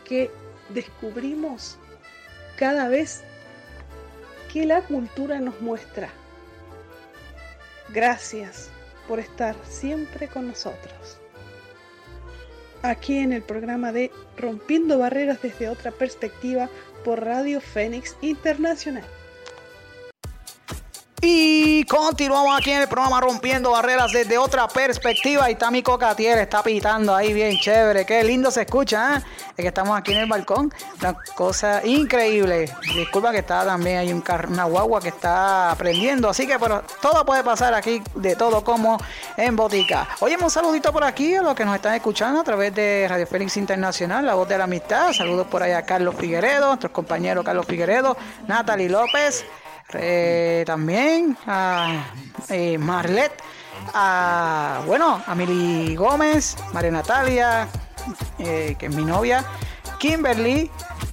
[0.03, 0.29] que
[0.69, 1.77] descubrimos
[2.57, 3.21] cada vez
[4.51, 6.09] que la cultura nos muestra.
[7.89, 8.69] Gracias
[9.07, 11.19] por estar siempre con nosotros.
[12.81, 16.69] Aquí en el programa de Rompiendo Barreras desde otra perspectiva
[17.03, 19.05] por Radio Fénix Internacional.
[21.21, 25.49] Y continuamos aquí en el programa Rompiendo Barreras desde otra perspectiva.
[25.49, 28.05] Y está mi cocatier, está pitando ahí bien chévere.
[28.05, 29.21] Qué lindo se escucha, ¿eh?
[29.57, 30.73] Es que estamos aquí en el balcón.
[31.01, 32.71] Una cosa increíble.
[32.95, 36.29] Disculpa que está también hay un una guagua que está aprendiendo.
[36.29, 38.97] Así que, pero todo puede pasar aquí de todo como
[39.35, 40.07] en botica.
[40.21, 43.27] Oye, un saludito por aquí a los que nos están escuchando a través de Radio
[43.27, 45.11] Félix Internacional, la voz de la amistad.
[45.11, 48.15] Saludos por allá a Carlos Figueredo, nuestro compañero Carlos Figueredo,
[48.47, 49.43] Natalie López.
[49.93, 52.11] Eh, también a
[52.49, 53.31] eh, Marlet,
[53.93, 57.67] a bueno, a Mili Gómez, María Natalia,
[58.37, 59.43] eh, que es mi novia,
[59.97, 60.69] Kimberly,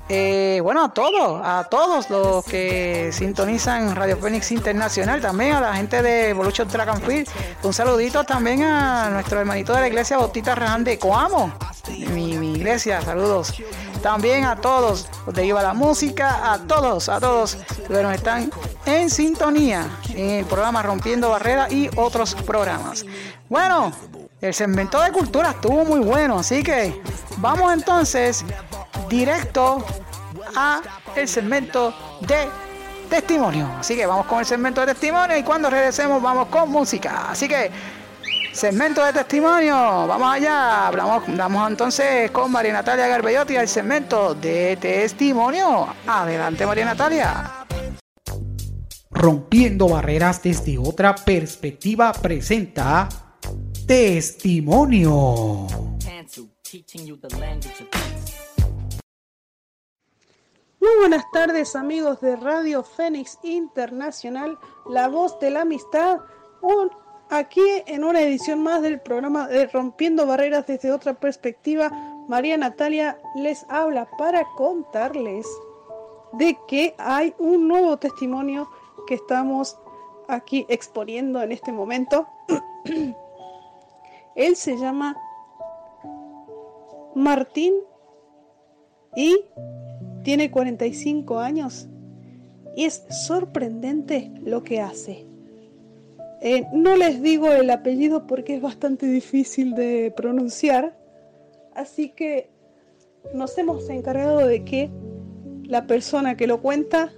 [0.09, 5.75] eh, bueno, a todos, a todos los que sintonizan Radio Fénix Internacional, también a la
[5.75, 7.29] gente de Evolution Track and Field.
[7.65, 11.53] Un saludito también a nuestro hermanito de la iglesia Bautista Raján de Coamo,
[11.89, 13.55] mi, mi iglesia, saludos.
[14.01, 17.57] También a todos los de Iba la Música, a todos, a todos
[17.89, 18.49] que nos están
[18.87, 23.05] en sintonía en el programa Rompiendo Barreras y otros programas.
[23.49, 23.93] Bueno,
[24.41, 27.01] el segmento de cultura estuvo muy bueno, así que
[27.39, 28.45] vamos entonces
[29.09, 29.85] directo
[30.57, 30.81] a
[31.17, 32.49] el segmento de
[33.11, 33.69] testimonio.
[33.79, 37.31] Así que vamos con el segmento de testimonio y cuando regresemos vamos con música.
[37.31, 37.71] Así que
[38.53, 39.75] segmento de testimonio,
[40.07, 40.87] vamos allá.
[40.87, 45.89] Hablamos, damos entonces con María Natalia Garbellotti al segmento de testimonio.
[46.07, 47.67] Adelante María Natalia.
[49.19, 53.09] Rompiendo barreras desde otra perspectiva presenta
[53.87, 55.67] Testimonio.
[60.81, 66.19] Muy buenas tardes amigos de Radio Fénix Internacional, la voz de la amistad,
[66.61, 66.91] un,
[67.31, 71.91] aquí en una edición más del programa de Rompiendo Barreras desde otra perspectiva.
[72.29, 75.47] María Natalia les habla para contarles
[76.35, 78.69] de que hay un nuevo testimonio
[79.07, 79.79] que estamos
[80.29, 82.27] aquí exponiendo en este momento.
[84.35, 85.17] Él se llama
[87.15, 87.75] Martín
[89.15, 89.41] y
[90.23, 91.89] tiene 45 años
[92.77, 95.25] y es sorprendente lo que hace.
[96.43, 100.95] Eh, no les digo el apellido porque es bastante difícil de pronunciar,
[101.75, 102.51] así que
[103.33, 104.91] nos hemos encargado de que
[105.65, 107.11] la persona que lo cuenta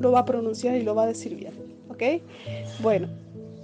[0.00, 1.52] lo va a pronunciar y lo va a decir bien,
[1.88, 2.02] ¿ok?
[2.80, 3.08] Bueno,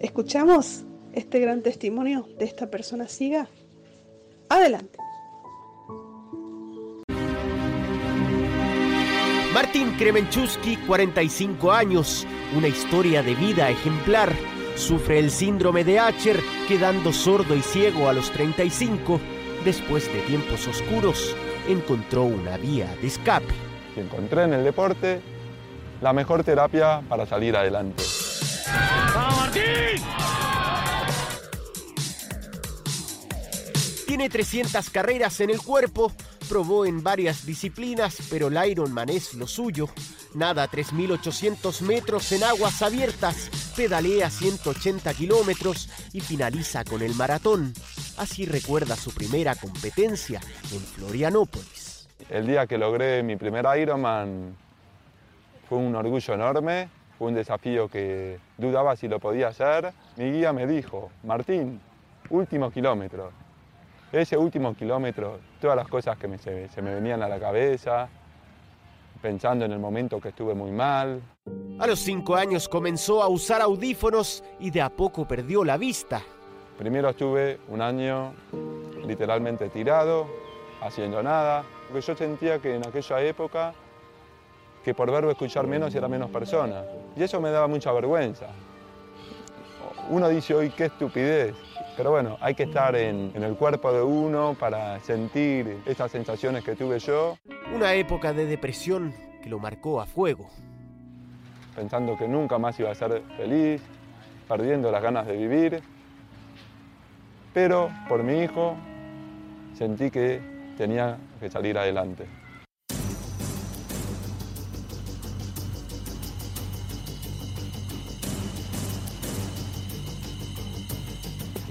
[0.01, 3.49] escuchamos este gran testimonio de esta persona siga.
[4.49, 4.99] Adelante.
[9.53, 12.27] Martín Kremenchusky, 45 años,
[12.57, 14.33] una historia de vida ejemplar.
[14.75, 19.21] Sufre el síndrome de Acher, quedando sordo y ciego a los 35.
[19.65, 21.37] Después de tiempos oscuros,
[21.69, 23.55] encontró una vía de escape.
[23.97, 25.21] encontré en el deporte
[26.05, 28.05] la mejor terapia para salir adelante.
[34.07, 36.13] Tiene 300 carreras en el cuerpo,
[36.47, 39.89] probó en varias disciplinas, pero el Ironman es lo suyo.
[40.35, 47.73] Nada 3.800 metros en aguas abiertas, pedalea 180 kilómetros y finaliza con el maratón.
[48.19, 52.09] Así recuerda su primera competencia en Florianópolis.
[52.29, 54.64] El día que logré mi primer Ironman
[55.69, 56.89] fue un orgullo enorme,
[57.19, 59.93] fue un desafío que dudaba si lo podía hacer.
[60.17, 61.81] Mi guía me dijo, Martín,
[62.31, 63.31] último kilómetro.
[64.13, 68.09] Ese último kilómetro, todas las cosas que me- se, se me venían a la cabeza,
[69.21, 71.21] pensando en el momento que estuve muy mal.
[71.79, 76.23] A los 5 años comenzó a usar audífonos y de a poco perdió la vista.
[76.79, 78.33] Primero estuve un año
[79.07, 80.27] literalmente tirado,
[80.83, 83.73] haciendo nada, porque yo sentía que en aquella época
[84.85, 86.83] que por verbo escuchar menos era menos persona.
[87.17, 88.47] Y eso me daba mucha vergüenza.
[90.11, 91.55] Uno dice hoy qué estupidez,
[91.97, 96.63] pero bueno, hay que estar en, en el cuerpo de uno para sentir esas sensaciones
[96.63, 97.39] que tuve yo,
[97.75, 100.51] Una época de depresión que lo marcó a fuego.
[101.75, 103.81] pensando que nunca más iba a ser feliz,
[104.47, 105.83] perdiendo las ganas de vivir.
[107.55, 108.77] Pero por mi hijo
[109.75, 110.41] sentí que
[110.77, 112.27] tenía que salir adelante.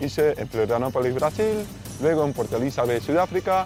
[0.03, 1.65] Hice en Florianópolis, Brasil,
[2.01, 3.65] luego en Puerto Elizabeth, Sudáfrica,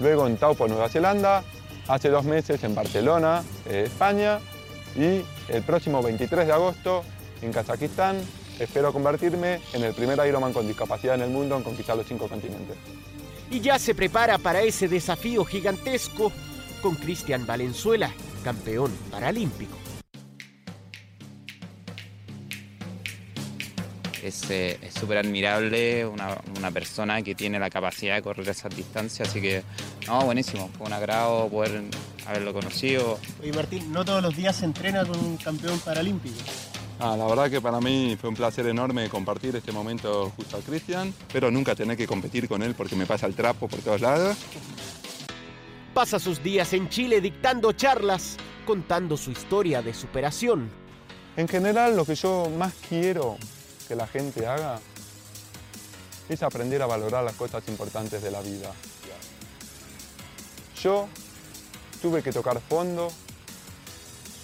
[0.00, 1.44] luego en Taupo, Nueva Zelanda,
[1.86, 4.40] hace dos meses en Barcelona, eh, España,
[4.96, 7.04] y el próximo 23 de agosto
[7.40, 8.16] en Kazajistán
[8.58, 12.28] espero convertirme en el primer Ironman con discapacidad en el mundo en conquistar los cinco
[12.28, 12.76] continentes.
[13.50, 16.32] Y ya se prepara para ese desafío gigantesco
[16.82, 18.12] con Cristian Valenzuela,
[18.42, 19.76] campeón paralímpico.
[24.22, 29.28] Es eh, súper admirable una, una persona que tiene la capacidad de correr esas distancias,
[29.28, 29.62] así que,
[30.06, 31.82] no, buenísimo, fue un agrado poder
[32.26, 33.18] haberlo conocido.
[33.40, 36.36] Oye Martín, no todos los días se entrena con un campeón paralímpico.
[37.02, 40.60] Ah, la verdad que para mí fue un placer enorme compartir este momento justo a
[40.60, 44.02] Cristian, pero nunca tener que competir con él porque me pasa el trapo por todos
[44.02, 44.36] lados.
[45.94, 50.70] Pasa sus días en Chile dictando charlas, contando su historia de superación.
[51.38, 53.38] En general lo que yo más quiero
[53.90, 54.78] que la gente haga
[56.28, 58.72] es aprender a valorar las cosas importantes de la vida.
[60.80, 61.08] Yo
[62.00, 63.10] tuve que tocar fondo,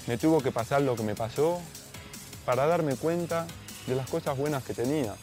[0.08, 1.60] me tuvo que pasar lo que me pasó
[2.44, 3.46] para darme cuenta
[3.86, 5.14] de las cosas buenas que tenía.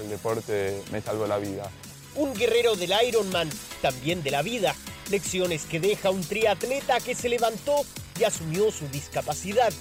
[0.00, 1.68] El deporte me salvó la vida.
[2.14, 3.50] Un guerrero del Ironman,
[3.82, 4.76] también de la vida.
[5.10, 7.84] Lecciones que deja un triatleta que se levantó
[8.20, 9.72] y asumió su discapacidad.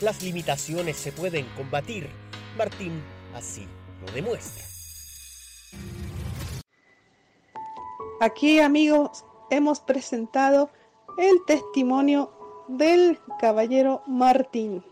[0.00, 2.10] Las limitaciones se pueden combatir.
[2.58, 3.68] Martín así
[4.04, 4.64] lo demuestra.
[8.20, 10.70] Aquí amigos hemos presentado
[11.18, 12.30] el testimonio
[12.68, 14.82] del caballero Martín.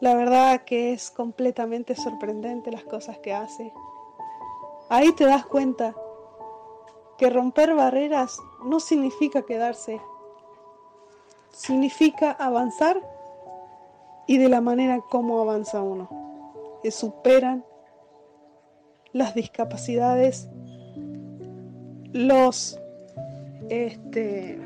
[0.00, 3.72] La verdad que es completamente sorprendente las cosas que hace.
[4.90, 5.94] Ahí te das cuenta
[7.16, 10.00] que romper barreras no significa quedarse,
[11.50, 13.00] significa avanzar
[14.26, 16.25] y de la manera como avanza uno,
[16.82, 17.64] que superan
[19.12, 20.48] las discapacidades,
[22.12, 22.78] los
[23.68, 24.58] este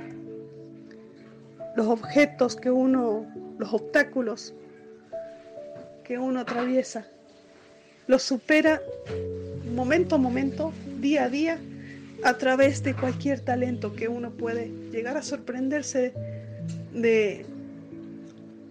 [1.77, 3.27] los objetos que uno,
[3.59, 4.55] los obstáculos
[6.05, 7.07] que uno atraviesa,
[8.07, 8.83] los supera
[9.73, 11.59] momento a momento, día a día,
[12.25, 16.13] a través de cualquier talento que uno puede llegar a sorprenderse
[16.93, 17.47] de,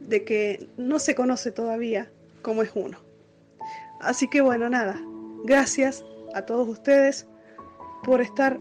[0.07, 2.11] de que no se conoce todavía
[2.41, 3.08] cómo es uno.
[3.99, 4.99] Así que bueno, nada,
[5.43, 7.27] gracias a todos ustedes
[8.03, 8.59] por estar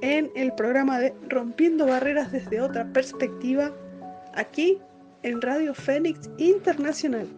[0.00, 3.72] en el programa de Rompiendo Barreras desde otra perspectiva,
[4.34, 4.78] aquí
[5.22, 7.28] en Radio Fénix Internacional.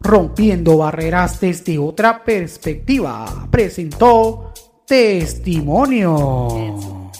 [0.00, 4.52] Rompiendo barreras desde otra perspectiva, presentó
[4.86, 7.10] Testimonio.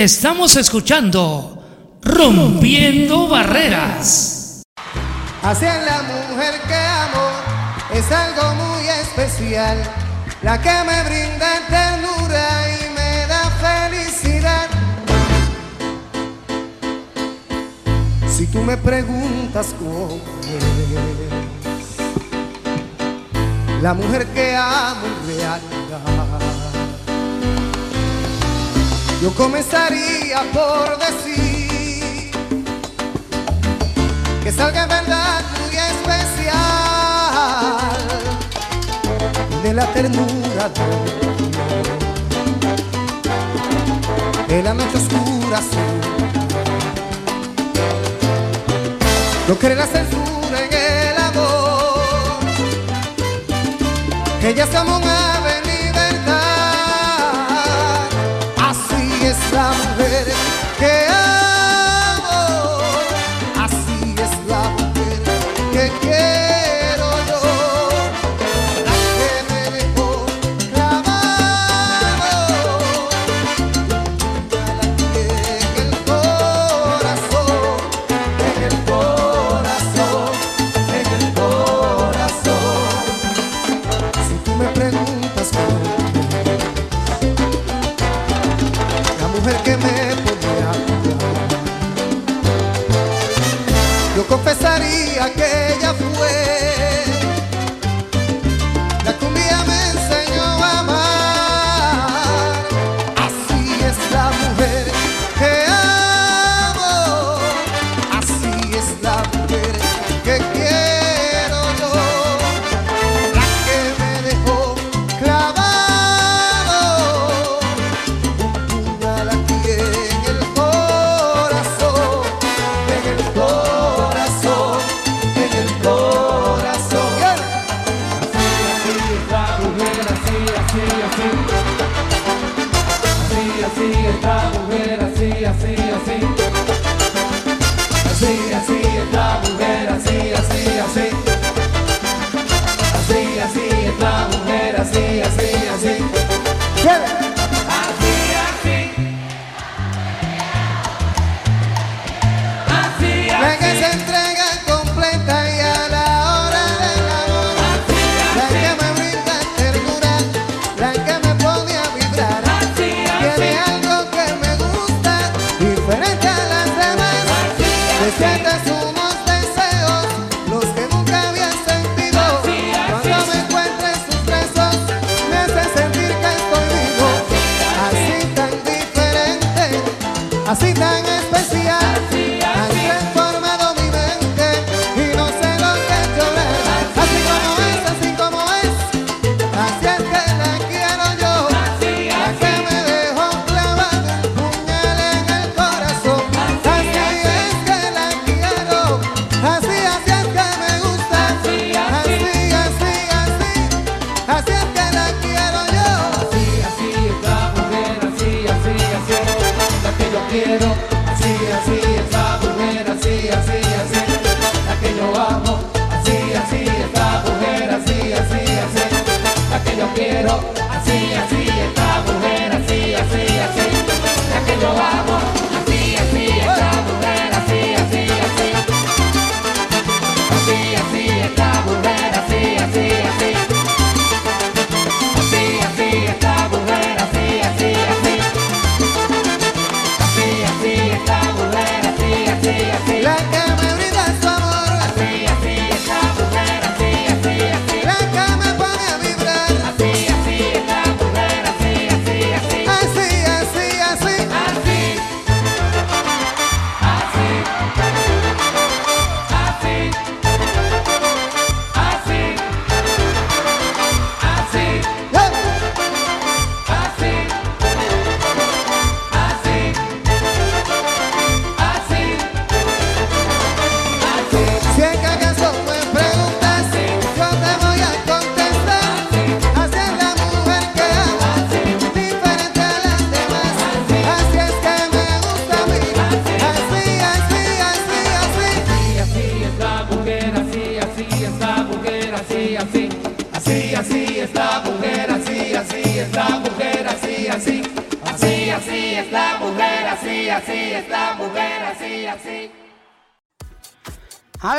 [0.00, 1.60] Estamos escuchando
[2.04, 4.62] Rompiendo Barreras.
[5.42, 7.28] Hacia la mujer que amo
[7.92, 9.76] es algo muy especial,
[10.42, 14.68] la que me brinda ternura y me da felicidad.
[18.30, 21.42] Si tú me preguntas cómo eres,
[23.82, 26.47] la mujer que amo en realidad
[29.20, 32.30] yo comenzaría por decir
[34.42, 36.58] que salga en verdad muy especial
[39.62, 40.68] de la ternura
[44.46, 46.00] de, de la noche oscura azul.
[49.48, 52.38] No cree la censura en el amor,
[54.40, 55.02] que ya somos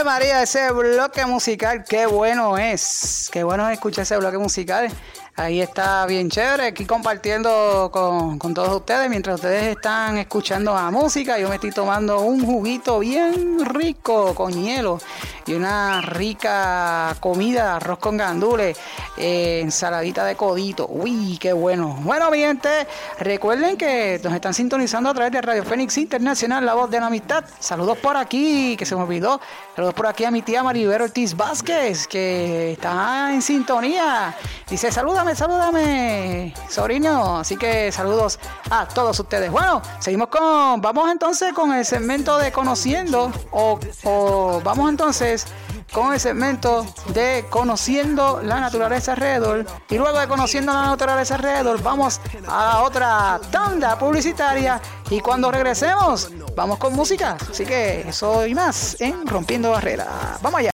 [0.10, 3.30] María, ese bloque musical, qué bueno es.
[3.32, 4.90] Qué bueno es escuchar ese bloque musical.
[5.36, 9.08] Ahí está bien chévere, aquí compartiendo con, con todos ustedes.
[9.08, 14.52] Mientras ustedes están escuchando la música, yo me estoy tomando un juguito bien rico con
[14.52, 15.00] hielo
[15.46, 18.80] y una rica comida, arroz con gandules
[19.20, 20.88] ensaladita de codito.
[20.90, 21.98] Uy, qué bueno.
[22.02, 22.88] Bueno, mi gente,
[23.20, 27.08] recuerden que nos están sintonizando a través de Radio Fénix Internacional, la voz de la
[27.08, 27.44] amistad.
[27.60, 29.40] Saludos por aquí, que se me olvidó.
[29.76, 34.36] Saludos por aquí a mi tía Maribel Ortiz Vázquez, que está en sintonía.
[34.70, 37.40] Dice, salúdame, salúdame, sobrino.
[37.40, 38.40] Así que saludos
[38.70, 39.52] a todos ustedes.
[39.52, 45.46] Bueno, seguimos con, vamos entonces con el segmento de conociendo o, o vamos entonces
[45.92, 49.66] con el segmento de conociendo la naturaleza alrededor.
[49.90, 54.82] Y luego de conociendo la naturaleza alrededor, vamos a otra tanda publicitaria.
[55.10, 57.38] Y cuando regresemos, vamos con música.
[57.50, 60.40] Así que eso y más en Rompiendo Barreras.
[60.42, 60.72] Vamos allá.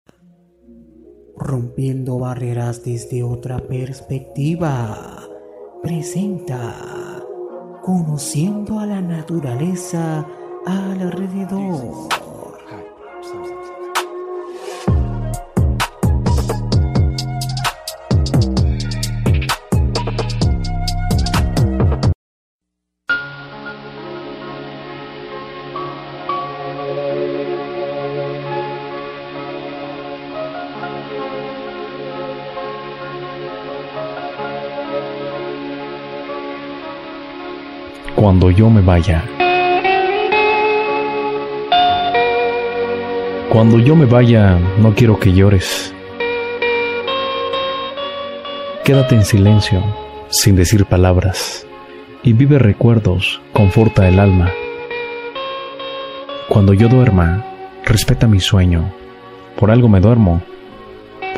[1.38, 5.18] Rompiendo barreras desde otra perspectiva.
[5.82, 6.76] Presenta
[7.82, 10.24] Conociendo a la naturaleza
[10.68, 12.10] alrededor.
[38.22, 39.24] Cuando yo me vaya.
[43.50, 45.92] Cuando yo me vaya, no quiero que llores.
[48.84, 49.84] Quédate en silencio,
[50.30, 51.66] sin decir palabras,
[52.22, 54.52] y vive recuerdos, conforta el alma.
[56.48, 57.44] Cuando yo duerma,
[57.86, 58.94] respeta mi sueño.
[59.60, 60.44] Por algo me duermo,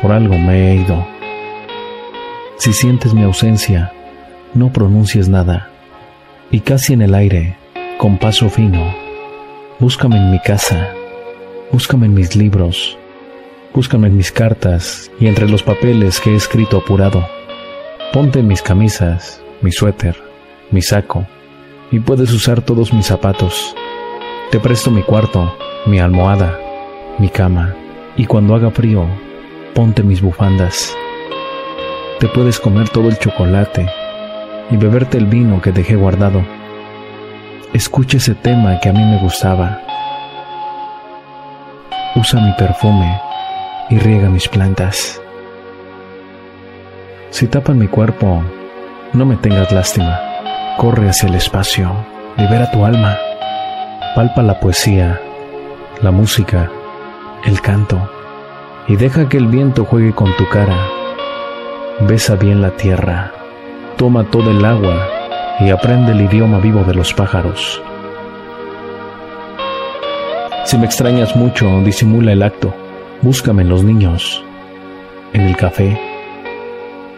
[0.02, 1.06] por algo me he ido.
[2.58, 3.90] Si sientes mi ausencia,
[4.52, 5.70] no pronuncies nada
[6.50, 7.56] y casi en el aire,
[7.98, 8.94] con paso fino,
[9.78, 10.90] búscame en mi casa,
[11.72, 12.98] búscame en mis libros,
[13.72, 17.26] búscame en mis cartas y entre los papeles que he escrito apurado.
[18.12, 20.16] Ponte mis camisas, mi suéter,
[20.70, 21.26] mi saco,
[21.90, 23.74] y puedes usar todos mis zapatos.
[24.50, 26.58] Te presto mi cuarto, mi almohada,
[27.18, 27.74] mi cama,
[28.16, 29.06] y cuando haga frío,
[29.74, 30.96] ponte mis bufandas.
[32.20, 34.03] Te puedes comer todo el chocolate
[34.70, 36.44] y beberte el vino que dejé guardado.
[37.72, 39.80] Escucha ese tema que a mí me gustaba.
[42.14, 43.20] Usa mi perfume
[43.90, 45.20] y riega mis plantas.
[47.30, 48.42] Si tapan mi cuerpo,
[49.12, 50.20] no me tengas lástima.
[50.76, 51.92] Corre hacia el espacio,
[52.36, 53.18] libera tu alma.
[54.14, 55.20] Palpa la poesía,
[56.00, 56.70] la música,
[57.44, 58.08] el canto,
[58.86, 60.76] y deja que el viento juegue con tu cara.
[62.00, 63.33] Besa bien la tierra
[63.96, 65.08] toma todo el agua
[65.60, 67.80] y aprende el idioma vivo de los pájaros.
[70.64, 72.74] Si me extrañas mucho, disimula el acto.
[73.22, 74.42] Búscame en los niños,
[75.32, 75.98] en el café,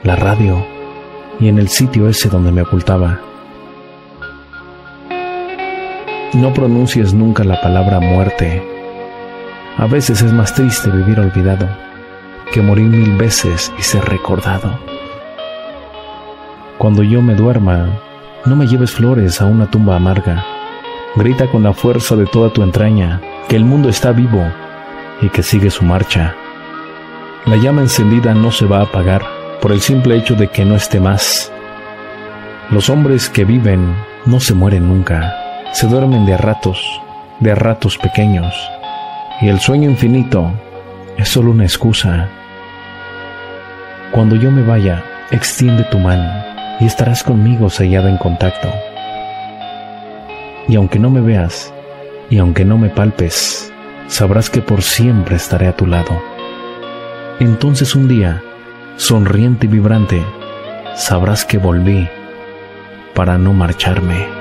[0.02, 0.64] la radio
[1.40, 3.20] y en el sitio ese donde me ocultaba.
[6.34, 8.62] No pronuncies nunca la palabra muerte.
[9.78, 11.68] A veces es más triste vivir olvidado
[12.52, 14.85] que morir mil veces y ser recordado.
[16.78, 17.88] Cuando yo me duerma,
[18.44, 20.44] no me lleves flores a una tumba amarga.
[21.14, 23.18] Grita con la fuerza de toda tu entraña
[23.48, 24.44] que el mundo está vivo
[25.22, 26.34] y que sigue su marcha.
[27.46, 29.22] La llama encendida no se va a apagar
[29.62, 31.50] por el simple hecho de que no esté más.
[32.70, 33.96] Los hombres que viven
[34.26, 35.34] no se mueren nunca,
[35.72, 37.00] se duermen de a ratos,
[37.40, 38.54] de a ratos pequeños,
[39.40, 40.52] y el sueño infinito
[41.16, 42.28] es solo una excusa.
[44.12, 48.68] Cuando yo me vaya, extiende tu mano y estarás conmigo sellada en contacto.
[50.68, 51.72] Y aunque no me veas,
[52.28, 53.72] y aunque no me palpes,
[54.08, 56.20] sabrás que por siempre estaré a tu lado.
[57.40, 58.42] Entonces un día,
[58.96, 60.24] sonriente y vibrante,
[60.94, 62.08] sabrás que volví
[63.14, 64.35] para no marcharme.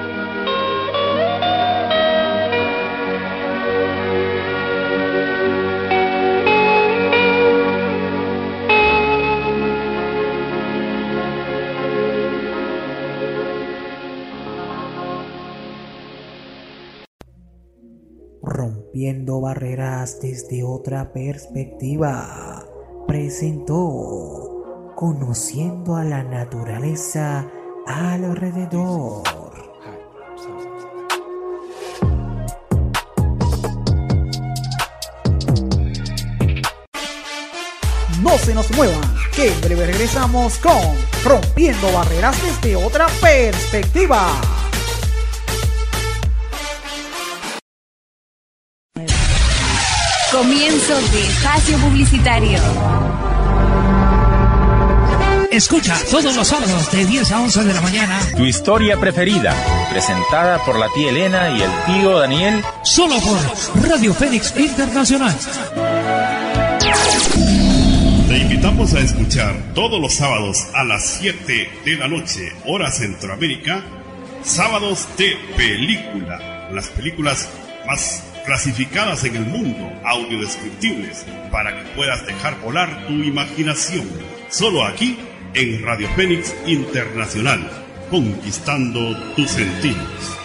[19.41, 22.65] Barreras desde otra perspectiva,
[23.07, 27.45] presentó Conociendo a la naturaleza
[27.86, 29.23] alrededor.
[38.21, 39.01] No se nos muevan,
[39.36, 40.73] que en breve regresamos con
[41.23, 44.64] Rompiendo barreras desde otra perspectiva.
[50.36, 52.59] Comienzo de espacio publicitario.
[55.49, 58.19] Escucha todos los sábados de 10 a 11 de la mañana.
[58.36, 59.55] Tu historia preferida,
[59.89, 62.61] presentada por la tía Elena y el tío Daniel.
[62.83, 65.33] Solo por Radio Fénix Internacional.
[68.27, 72.91] Te invitamos invitamos a escuchar todos los sábados a las 7 de la noche, hora
[72.91, 73.86] Centroamérica,
[74.43, 76.67] sábados de película.
[76.73, 77.47] Las películas
[77.88, 84.08] más clasificadas en el mundo, audiodescriptibles, para que puedas dejar volar tu imaginación.
[84.50, 85.18] Solo aquí
[85.54, 87.70] en Radio Fénix Internacional,
[88.10, 90.38] conquistando tus sentidos.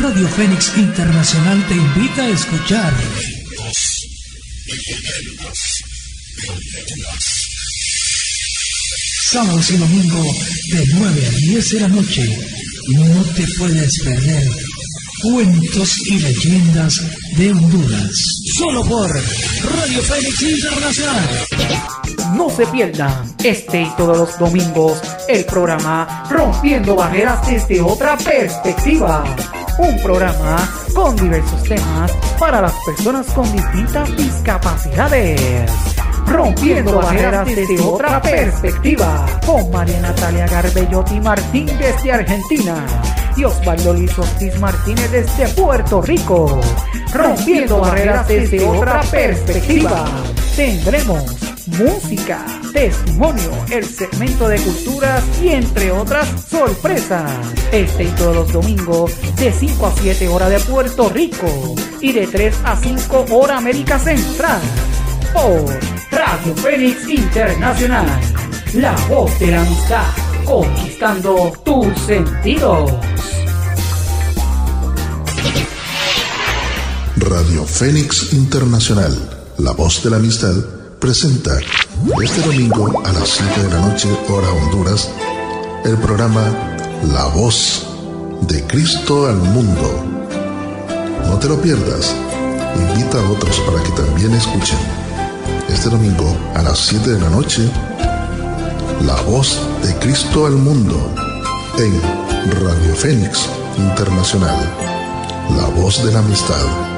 [0.00, 2.92] Radio Fénix Internacional te invita a escuchar
[9.34, 10.22] sábados y domingo
[10.70, 12.38] de 9 a 10 de la noche.
[12.94, 14.48] No te puedes perder
[15.24, 17.02] cuentos y leyendas
[17.36, 18.12] de Honduras.
[18.56, 21.28] Solo por Radio Fénix Internacional.
[22.36, 29.24] No se pierdan este y todos los domingos el programa Rompiendo Barreras desde otra perspectiva.
[29.78, 35.93] Un programa con diversos temas para las personas con distintas discapacidades.
[36.26, 39.26] Rompiendo barreras desde otra perspectiva.
[39.46, 42.86] Con María Natalia Garbellotti Martín desde Argentina.
[43.36, 46.60] Y Osvaldo Luis Ortiz Martínez desde Puerto Rico.
[47.12, 50.04] Rompiendo barreras desde otra perspectiva.
[50.56, 57.30] Tendremos música, testimonio, el segmento de culturas y entre otras sorpresas.
[57.72, 62.26] Este y todos los domingos de 5 a 7 horas de Puerto Rico y de
[62.26, 64.60] 3 a 5 hora América Central.
[65.34, 65.78] Por
[66.10, 68.06] Radio Fénix Internacional,
[68.74, 70.06] la voz de la amistad,
[70.44, 72.92] conquistando tus sentidos.
[77.16, 79.12] Radio Fénix Internacional,
[79.58, 80.54] la voz de la amistad,
[81.00, 81.58] presenta
[82.22, 85.10] este domingo a las 7 de la noche, hora Honduras,
[85.84, 86.76] el programa
[87.12, 87.86] La voz
[88.42, 90.04] de Cristo al mundo.
[91.26, 92.14] No te lo pierdas,
[92.76, 95.03] invita a otros para que también escuchen.
[95.68, 97.68] Este domingo a las 7 de la noche,
[99.06, 101.10] La voz de Cristo al mundo
[101.78, 102.00] en
[102.64, 104.56] Radio Fénix Internacional,
[105.56, 106.93] la voz de la amistad.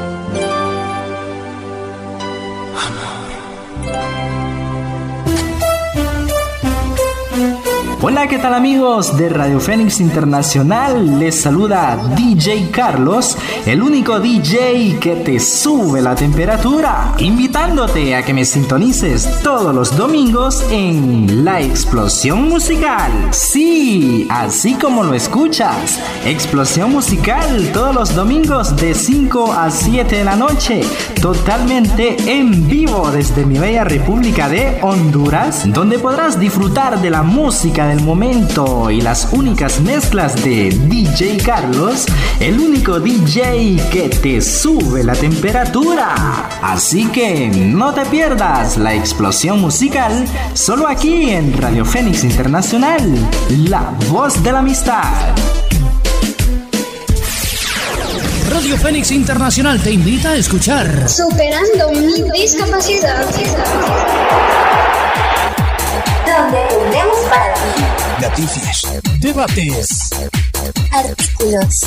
[8.09, 11.19] Hola, ¿qué tal amigos de Radio Fénix Internacional?
[11.19, 13.37] Les saluda DJ Carlos,
[13.67, 19.97] el único DJ que te sube la temperatura, invitándote a que me sintonices todos los
[19.97, 23.11] domingos en La Explosión Musical.
[23.33, 30.25] Sí, así como lo escuchas, Explosión Musical todos los domingos de 5 a 7 de
[30.25, 30.83] la noche,
[31.21, 37.95] totalmente en vivo desde mi bella República de Honduras, donde podrás disfrutar de la música
[38.03, 42.07] momento y las únicas mezclas de DJ Carlos,
[42.40, 46.49] el único DJ que te sube la temperatura.
[46.62, 53.01] Así que no te pierdas la explosión musical solo aquí en Radio Fénix Internacional,
[53.68, 55.34] la voz de la amistad.
[58.51, 63.26] Radio Fénix Internacional te invita a escuchar Superando mi discapacidad.
[66.37, 66.59] Donde
[67.30, 68.82] para ti noticias,
[69.20, 70.11] debates,
[70.93, 71.80] artículos,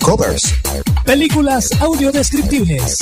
[0.00, 0.54] covers,
[1.04, 2.98] películas audiodescriptibles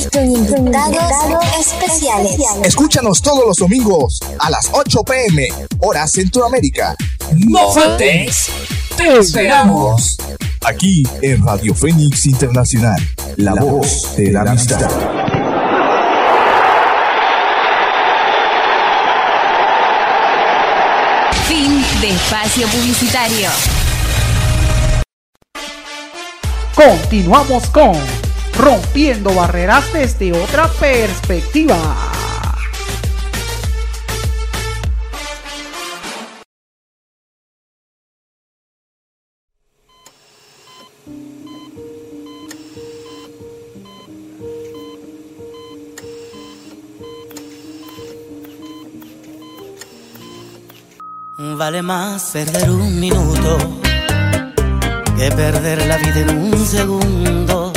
[0.00, 2.36] y con invitados especiales.
[2.64, 5.48] Escúchanos todos los domingos a las 8 pm,
[5.78, 6.96] hora Centroamérica.
[7.36, 8.50] No faltes,
[8.96, 10.16] te esperamos.
[10.64, 13.00] Aquí en Radio Fénix Internacional,
[13.36, 14.90] la voz de la amistad.
[14.90, 15.27] Fin
[22.00, 23.48] de espacio publicitario.
[26.74, 27.92] Continuamos con
[28.56, 31.76] Rompiendo Barreras desde otra perspectiva.
[51.58, 53.58] Vale más perder un minuto
[55.18, 57.72] que perder la vida en un segundo.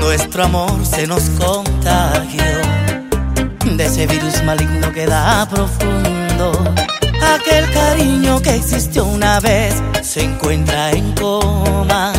[0.00, 2.42] Nuestro amor se nos contagió
[3.76, 6.52] de ese virus maligno que da profundo.
[7.34, 12.14] Aquel cariño que existió una vez se encuentra en coma.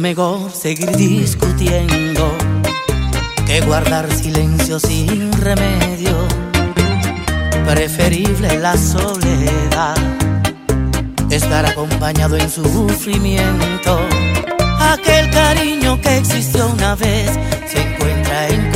[0.00, 2.32] Mejor seguir discutiendo
[3.46, 6.16] que guardar silencio sin remedio.
[7.66, 9.96] Preferible la soledad,
[11.30, 14.00] estar acompañado en sufrimiento.
[14.78, 17.30] Aquel cariño que existió una vez
[17.70, 18.72] se encuentra en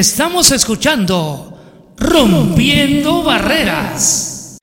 [0.00, 4.56] Estamos escuchando Rompiendo Barreras.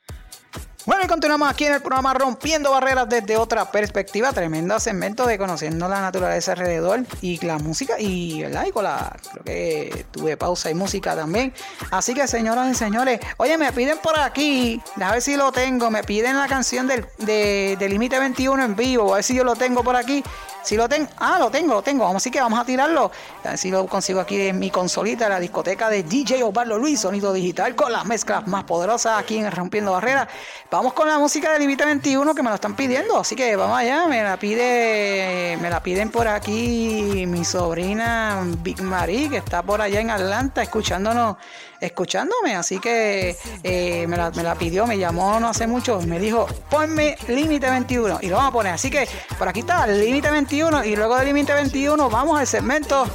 [0.83, 4.33] Bueno, y continuamos aquí en el programa Rompiendo Barreras desde otra perspectiva.
[4.33, 7.99] Tremendo segmento de conociendo la naturaleza alrededor y la música.
[7.99, 8.65] Y, ¿verdad?
[8.65, 9.15] y con la.
[9.31, 11.53] Creo que tuve pausa y música también.
[11.91, 14.81] Así que, señoras y señores, oye, me piden por aquí.
[14.99, 15.91] A ver si lo tengo.
[15.91, 19.13] Me piden la canción del, de, de Límite 21 en vivo.
[19.13, 20.23] A ver si yo lo tengo por aquí.
[20.67, 22.05] Si lo tengo, ah, lo tengo, lo tengo.
[22.09, 23.09] Así que vamos a tirarlo.
[23.45, 26.99] A ver si lo consigo aquí en mi consolita, la discoteca de DJ Osvaldo Luis,
[26.99, 30.27] sonido digital con las mezclas más poderosas aquí en Rompiendo Barreras.
[30.69, 33.17] Vamos con la música de Límite 21 que me lo están pidiendo.
[33.17, 38.81] Así que vamos allá, me la pide, me la piden por aquí mi sobrina Big
[38.81, 41.37] Marie, que está por allá en Atlanta escuchándonos,
[41.81, 42.55] escuchándome.
[42.55, 47.69] Así que eh, me, la, pidió, me llamó no hace mucho, me dijo, ponme Límite
[47.69, 48.19] 21.
[48.21, 48.73] Y lo vamos a poner.
[48.73, 53.05] Así que por aquí está Límite 21 y luego de Límite 21 vamos al segmento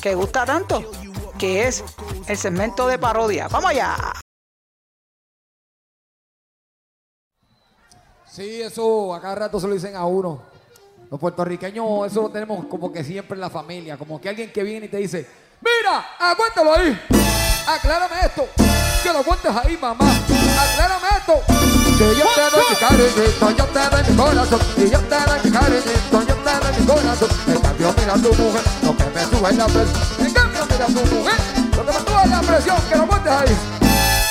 [0.00, 0.90] que gusta tanto,
[1.38, 1.84] que es
[2.26, 3.48] el segmento de parodia.
[3.48, 3.96] ¡Vamos allá!
[8.30, 10.42] Sí, eso a cada rato se lo dicen a uno.
[11.10, 13.96] Los puertorriqueños, eso lo tenemos como que siempre en la familia.
[13.98, 15.26] Como que alguien que viene y te dice,
[15.60, 17.49] mira, aguántalo ahí.
[17.66, 18.48] Aclárame esto.
[19.02, 20.04] Que lo cuentes ahí, mamá.
[20.60, 21.34] Aclárame esto.
[21.98, 24.60] Que yo te doy mi cariñito, yo te doy mi corazón.
[24.76, 27.28] Y yo te doy mi cariñito, yo te doy mi corazón.
[27.46, 30.02] En cambio, mira tu mujer, lo que me sube la presión.
[30.18, 31.40] En cambio, mira tu mujer,
[31.76, 32.76] lo que me sube la presión.
[32.88, 33.56] Que lo cuentes ahí.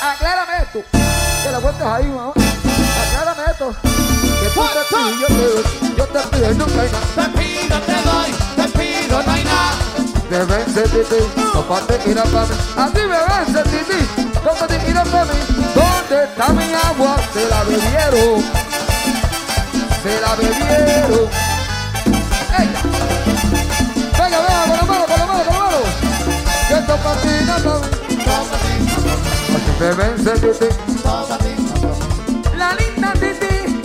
[0.01, 0.79] Aclárame esto.
[1.43, 2.33] Que lo cuentes ahí, mamá.
[2.35, 3.75] Aclárame esto.
[3.81, 5.63] Que tú te pido, yo te doy.
[5.97, 7.05] Yo te pido y nunca hay nada.
[7.15, 8.31] Te pido, te doy.
[8.55, 9.88] Te pido, no hay nada.
[10.29, 11.15] Me vence titi,
[11.53, 12.55] no parte ir a pa' mí.
[12.77, 13.99] Así me vence titi,
[14.45, 15.31] no parte ir a pa' mí.
[15.73, 17.17] ¿Dónde está mi agua?
[17.33, 18.43] Se la bebieron.
[20.03, 21.29] Se la bebieron.
[22.59, 22.81] Ella.
[24.19, 25.79] Venga, venga, con la mano, con la mano, con la mano.
[26.67, 28.75] Que esto patina pa' mí.
[29.55, 30.69] Así me vence titi.
[32.55, 33.81] La linda titi.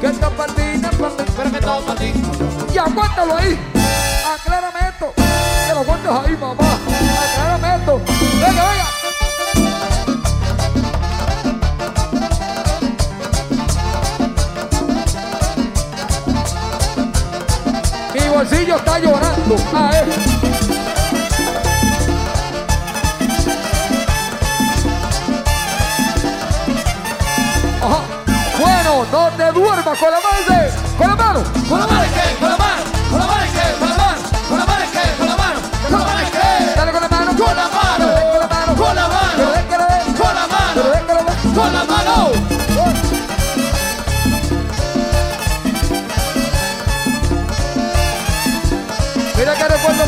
[0.00, 1.24] Que esto patina pa' mí.
[1.36, 1.94] Pero que todo
[2.72, 3.75] Y aguántalo ahí.
[4.36, 5.14] Aclárame esto.
[5.14, 6.78] Que lo cuentes ahí, mamá.
[8.38, 8.86] Venga, venga.
[18.12, 19.56] Mi bolsillo está llorando.
[19.74, 20.08] A ver.
[27.82, 28.00] Ajá.
[28.60, 30.36] Bueno, no te duermas con la mano.
[30.98, 31.42] Con la mano.
[31.68, 32.45] Con la mano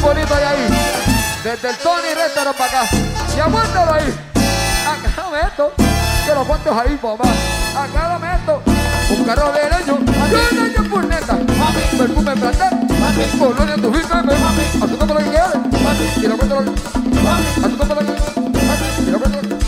[0.00, 0.68] bonito hay ahí.
[1.42, 2.90] Desde el Tony Restaurant para acá.
[3.36, 4.14] Y aguántalo ahí.
[4.86, 5.72] Acárame esto.
[6.26, 7.24] Que lo cuentes ahí, mamá.
[7.76, 8.62] Acárame esto.
[9.10, 9.98] Un carro de leño.
[9.98, 11.36] Y un año por neta.
[11.96, 12.70] Perfume plantar.
[13.38, 14.14] Colonia tu firme.
[14.14, 16.16] A tu lo que quieres.
[16.16, 16.80] Y lo cuento lo que.
[16.80, 19.00] A tu nombre lo que.
[19.02, 19.58] Y lo cuento lo que.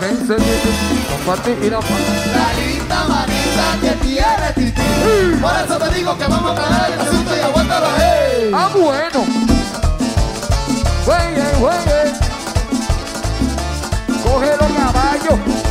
[0.00, 0.36] Vence.
[0.36, 5.40] No para ti y La linda manita que tiene.
[5.40, 8.50] Por eso te digo que vamos a aclarar el asunto y aguántalo ahí.
[8.54, 9.24] Ah, bueno.
[11.04, 11.76] Güey, güey.
[14.22, 15.65] Coge los caballos.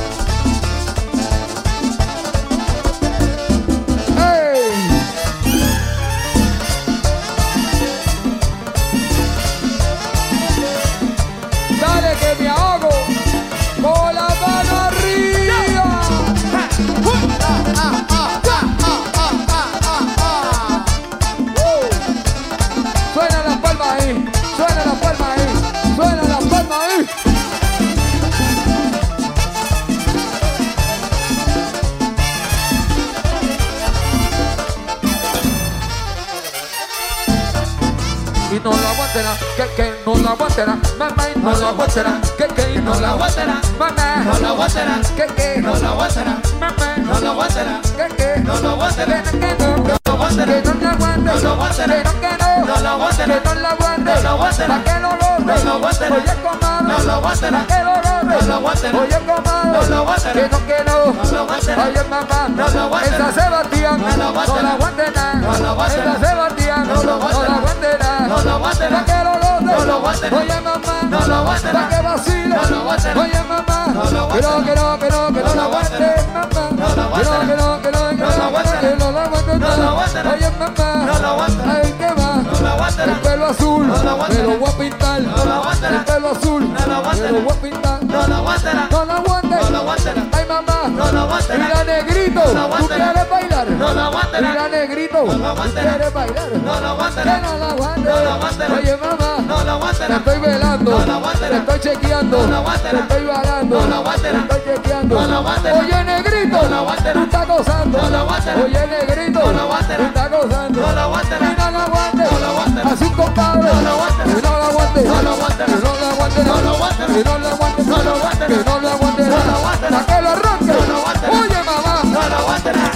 [41.45, 44.95] No la aguantará, que que no la aguantará, mamá, No la aguantará.
[45.15, 46.37] que que No la aguantará.
[46.59, 47.81] mamá, No la aguantará.
[47.81, 49.23] que que No la aguantará.
[49.23, 50.53] que no, no, No la aguantará.
[50.53, 52.03] que no la aguante, No la aguantará.
[52.03, 53.35] que no, no, No la aguantará.
[53.35, 54.67] que no la aguante, No la aguantará.
[54.75, 56.15] pa' que no lo No la aguantará.
[56.15, 57.59] oye comadre, No la aguantará.
[57.59, 57.95] pa' que lo
[58.25, 58.97] No la aguantará.
[58.99, 60.33] oye comadre, No la aguantará.
[60.33, 61.83] que no, que no, No la aguantará.
[61.85, 63.29] oye mamá, No la aguantará.
[63.29, 64.61] esa Sebastián, No la aguantará.
[64.61, 66.11] no la aguante nada, No la aguantará.
[66.15, 67.55] esa Sebastián, No la aguantará.
[67.55, 68.97] aguante nada, No la aguantará.
[68.97, 70.37] pa' que lo No la aguantará.
[70.37, 71.79] oye mamá, No la aguantará.
[71.81, 73.21] pa' que vacile, No la aguantará.
[73.21, 74.39] oye mamá, No no, aguantará.
[74.39, 77.39] que no, que no, que no No la la aguante, mamá, No la aguantará.
[77.39, 80.31] que no, que no, que no, que no la aguante, No la aguantará.
[80.31, 81.71] oye mamá, No la aguantará.
[81.83, 83.13] ay que va, No la aguantará.
[83.35, 84.43] El pelo azul, No la aguantará.
[84.43, 85.95] me lo voy a pintar, No la aguantará.
[85.97, 87.31] el pelo azul, No la aguantará.
[87.31, 88.87] me lo voy a pintar, No la aguantará.
[88.91, 90.21] no la aguante, No la aguantará.
[90.31, 91.59] ay mamá, No la aguantará.
[91.65, 94.47] mira negrito, tú quieres bailar, No la aguantará.
[94.49, 97.41] mira negrito, No la tú quieres bailar, No la aguantará.
[97.41, 98.73] no la aguante, No la aguantará.
[98.75, 100.07] oye mamá, No la aguantará.
[100.07, 101.49] te estoy velando, No la aguantará.
[101.49, 102.91] te estoy chequeando, No la aguantará.
[102.91, 104.47] te estoy balando, No la aguantará.
[104.47, 105.79] te estoy chequeando, No la aguantará.
[105.79, 107.13] oye negrito, No la aguantará.
[107.13, 108.61] tú estás gozando, No la aguantará.
[108.63, 109.97] oye negrito, No la aguantará.
[109.97, 111.45] tú estás gozando, No la aguantará.
[111.45, 112.89] y no la aguante, No la aguantará.
[112.91, 114.25] así un compadre, No la aguantará.
[114.25, 115.65] que no la aguante, No la aguantará.
[115.65, 117.13] que no la aguante, No la aguantará.
[117.13, 118.47] que no la aguante, No la aguantará.
[118.47, 119.97] que no la aguante, No la aguantará.
[119.97, 121.33] pa' que lo arranque, No la aguantará.
[121.33, 122.91] oye mamá, No la aguantará.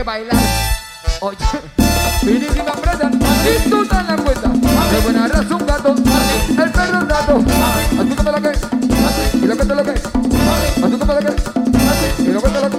[0.00, 0.40] Que bailar.
[1.20, 1.36] Oye,
[2.20, 3.10] finísima presa.
[3.44, 4.48] Y tú te la cuenta.
[4.48, 5.94] De buena raza un gato.
[6.48, 7.34] El perro un gato.
[7.98, 8.52] ¿A tú cómo lo que?
[9.36, 9.90] ¿Y lo que te lo que?
[9.90, 11.34] ¿A tú cómo lo que?
[12.22, 12.76] ¿Y lo que te lo que?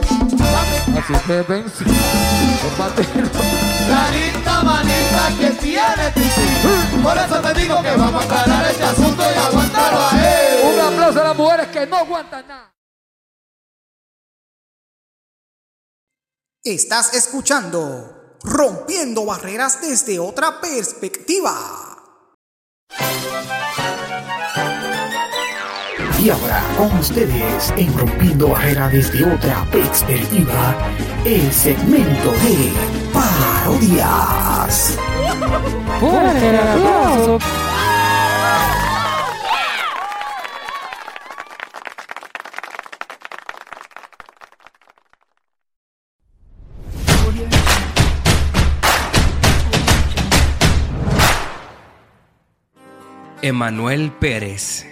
[0.98, 1.86] Así te vence.
[2.64, 3.30] Los pateros.
[3.90, 7.02] La linda manita que tiene Titi.
[7.04, 10.74] Por eso te digo que vamos a aclarar este asunto y aguántalo ahí.
[10.74, 12.61] Un aplauso a las mujeres que no aguantan nada.
[16.64, 21.56] Estás escuchando Rompiendo Barreras desde otra perspectiva.
[26.22, 30.76] Y ahora con ustedes, en Rompiendo Barreras desde otra perspectiva,
[31.26, 32.72] el segmento de
[33.12, 35.00] parodias.
[53.44, 54.86] Emanuel Pérez.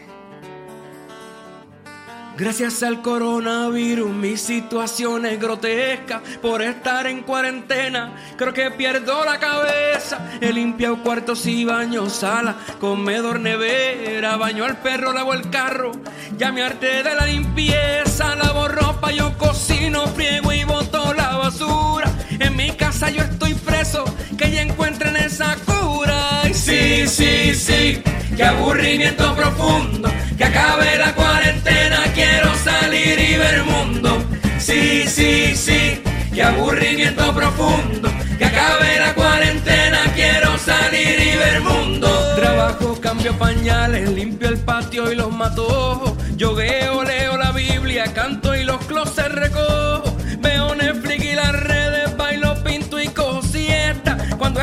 [2.36, 6.22] Gracias al coronavirus mi situación es grotesca.
[6.42, 10.32] Por estar en cuarentena creo que pierdo la cabeza.
[10.42, 15.92] He limpiado cuartos y baños, sala, comedor, nevera Baño al perro, lavo el carro,
[16.38, 22.12] ya me harté de la limpieza Lavo ropa, yo cocino, friego y boto la basura.
[22.40, 24.06] En mi casa yo estoy preso,
[24.38, 28.02] que ya encuentren esa cura sí, sí, sí,
[28.36, 30.10] qué aburrimiento profundo.
[30.38, 34.24] Que acabe la cuarentena, quiero salir y ver el mundo.
[34.58, 36.02] Sí, sí, sí,
[36.34, 38.10] qué aburrimiento profundo.
[38.38, 42.10] Que acabe la cuarentena, quiero salir y ver el mundo.
[42.36, 48.64] Trabajo, cambio pañales, limpio el patio y los matojos Yogueo, leo la Biblia, canto y
[48.64, 50.09] los closets recojo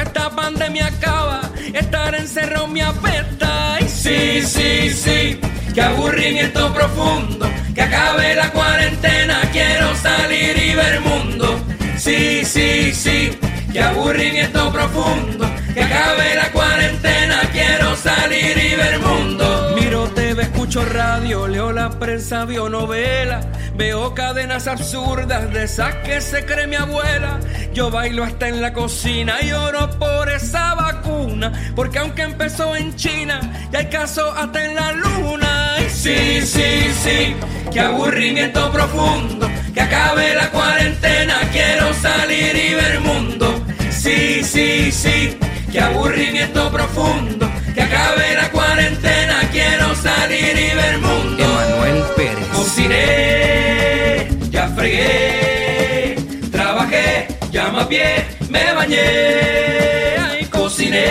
[0.02, 1.40] Esta pandemia acaba,
[1.72, 3.74] estar encerrado me apesta.
[3.76, 5.40] Ay, sí, sí, sí,
[5.74, 11.58] qué aburrimiento profundo Que acabe la cuarentena, quiero salir y ver mundo.
[11.96, 13.30] Sí, sí, sí,
[13.72, 19.76] qué aburrimiento profundo Que acabe la cuarentena, quiero salir y ver mundo
[20.14, 23.40] TV, escucho radio, leo la prensa, veo novela
[23.76, 27.38] Veo cadenas absurdas de esas que se cree mi abuela.
[27.74, 32.96] Yo bailo hasta en la cocina y oro por esa vacuna Porque aunque empezó en
[32.96, 33.38] China,
[33.70, 35.74] ya hay caso hasta en la luna.
[35.76, 37.36] Ay, Sí, sí, sí,
[37.70, 43.62] qué aburrimiento profundo Que acabe la cuarentena, quiero salir y ver mundo.
[43.90, 45.36] Sí, sí, sí,
[45.70, 47.46] qué aburrimiento profundo
[47.76, 52.46] Que acabe la cuarentena, quiero salir y ver mundo Emanuel Pérez.
[52.54, 56.16] Cociné, ya fregué,
[56.50, 61.04] trabajé, ya me pie, me bañé, ay, cociné,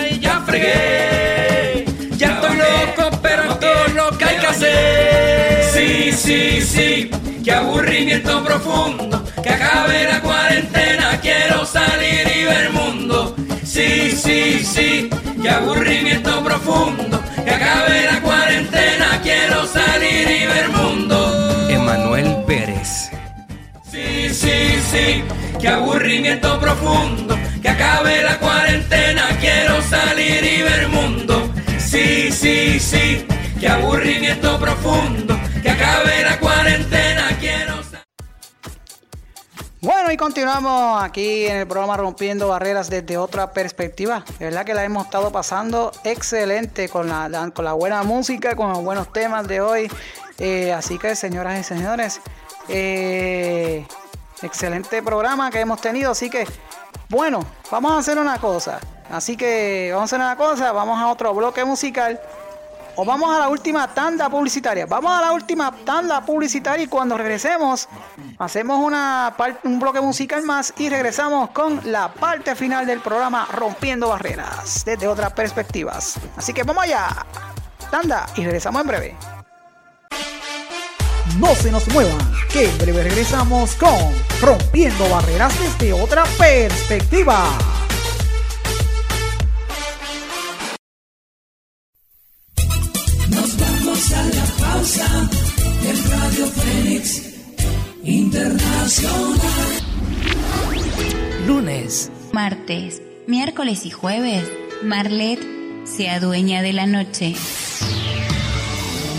[0.00, 1.84] ay, ya fregué,
[2.16, 5.64] ya estoy loco, pero todo lo que hay que hacer.
[5.72, 7.10] Sí, sí, sí,
[7.44, 13.36] qué aburrimiento profundo, que acabe la cuarentena, quiero salir y ver mundo.
[13.62, 15.08] Sí, sí, sí,
[15.46, 21.68] qué aburrimiento profundo, que acabe la cuarentena, quiero salir y ver mundo.
[21.68, 23.10] Emanuel Pérez.
[23.88, 24.56] Sí, sí,
[24.90, 25.22] sí,
[25.60, 31.48] qué aburrimiento profundo, que acabe la cuarentena, quiero salir y ver mundo.
[31.78, 33.24] Sí, sí, sí,
[33.60, 37.85] qué aburrimiento profundo, que acabe la cuarentena, quiero
[39.82, 44.24] Bueno, y continuamos aquí en el programa Rompiendo Barreras desde otra perspectiva.
[44.38, 48.70] De verdad que la hemos estado pasando excelente con la, con la buena música, con
[48.70, 49.90] los buenos temas de hoy.
[50.38, 52.22] Eh, así que, señoras y señores,
[52.68, 53.86] eh,
[54.42, 56.12] excelente programa que hemos tenido.
[56.12, 56.46] Así que,
[57.10, 58.80] bueno, vamos a hacer una cosa.
[59.10, 62.18] Así que vamos a hacer una cosa, vamos a otro bloque musical.
[62.98, 64.86] O vamos a la última tanda publicitaria.
[64.86, 67.88] Vamos a la última tanda publicitaria y cuando regresemos
[68.38, 74.08] hacemos una un bloque musical más y regresamos con la parte final del programa Rompiendo
[74.08, 76.18] Barreras desde otras perspectivas.
[76.36, 77.08] Así que vamos allá.
[77.90, 79.16] Tanda y regresamos en breve.
[81.38, 82.18] No se nos muevan,
[82.50, 83.92] que en breve regresamos con
[84.40, 87.46] Rompiendo Barreras desde otra perspectiva.
[94.86, 95.28] Pausa
[95.82, 97.22] en Radio Fénix
[98.04, 99.40] Internacional.
[101.46, 104.44] Lunes, martes, miércoles y jueves,
[104.84, 105.40] Marlet
[105.84, 107.34] se adueña de la noche.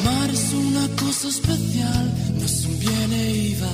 [0.02, 3.68] Amar es una cosa especial, no es un viene y va.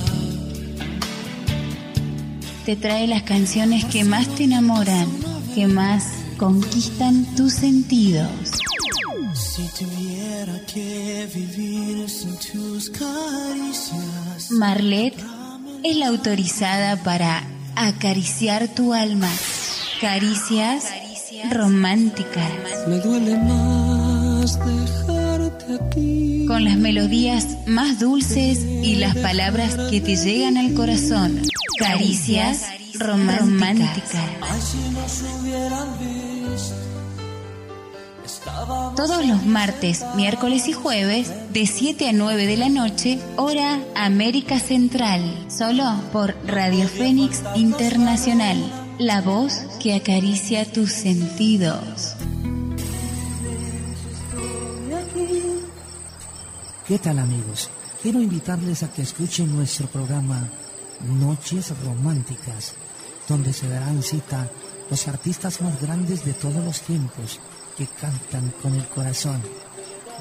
[2.66, 5.08] Te trae las canciones que más te enamoran,
[5.54, 6.06] que más
[6.38, 8.50] conquistan tus sentidos.
[9.34, 9.93] Si tuviera
[14.50, 15.14] Marlet
[15.84, 17.44] es la autorizada para
[17.76, 19.30] acariciar tu alma.
[20.00, 20.86] Caricias
[21.52, 22.50] románticas.
[22.88, 26.44] Me duele más dejarte aquí.
[26.48, 31.40] Con las melodías más dulces y las palabras que te llegan al corazón.
[31.78, 32.62] Caricias
[32.98, 34.14] románticas.
[34.40, 36.33] Ay, si nos hubieran visto.
[38.44, 44.58] Todos los martes, miércoles y jueves, de 7 a 9 de la noche, hora América
[44.58, 48.56] Central, solo por Radio Fénix Internacional,
[48.98, 52.16] la voz que acaricia tus sentidos.
[56.86, 57.70] ¿Qué tal amigos?
[58.02, 60.48] Quiero invitarles a que escuchen nuestro programa
[61.18, 62.74] Noches Románticas,
[63.26, 64.50] donde se darán cita
[64.90, 67.40] los artistas más grandes de todos los tiempos
[67.76, 69.40] que cantan con el corazón.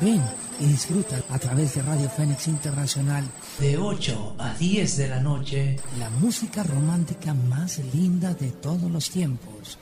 [0.02, 0.22] Ven
[0.60, 3.24] y disfruta a través de Radio Fénix Internacional
[3.60, 5.80] De 8 a 10 de la noche.
[6.00, 9.78] la música romántica más linda de todos los tiempos.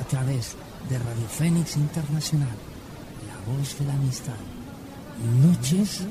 [0.00, 0.54] A través
[0.88, 2.56] de Radio Fénix Internacional,
[3.26, 4.34] la voz de la amistad.
[5.42, 6.02] Noches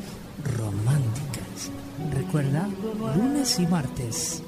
[0.57, 1.71] románticas.
[2.11, 2.67] Recuerda,
[3.15, 4.43] lunes y martes.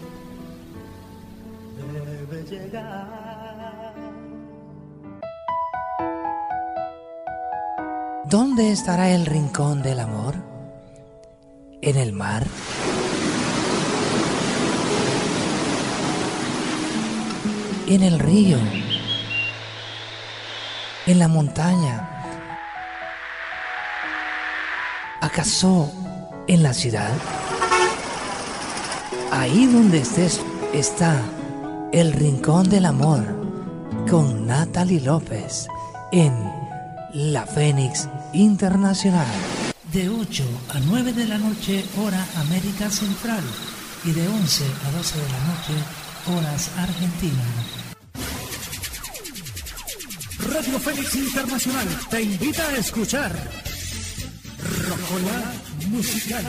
[1.93, 3.28] Debe llegar.
[8.30, 10.35] ¿Dónde estará el rincón del amor?
[11.81, 12.45] ¿En el mar?
[17.88, 18.60] ¿En el río?
[21.07, 22.07] ¿En la montaña?
[25.22, 25.91] ¿Acaso
[26.47, 27.14] en la ciudad?
[29.31, 30.39] Ahí donde estés
[30.72, 31.19] está
[31.91, 33.26] el rincón del amor
[34.07, 35.68] con Natalie López
[36.11, 36.31] en
[37.11, 39.27] La Fénix Internacional.
[39.91, 43.43] De 8 a 9 de la noche, hora América Central.
[44.06, 45.73] Y de 11 a 12 de la noche,
[46.27, 47.43] horas Argentina.
[50.47, 53.31] Radio Fénix Internacional te invita a escuchar
[54.88, 55.53] Rocola
[55.89, 56.45] Musical.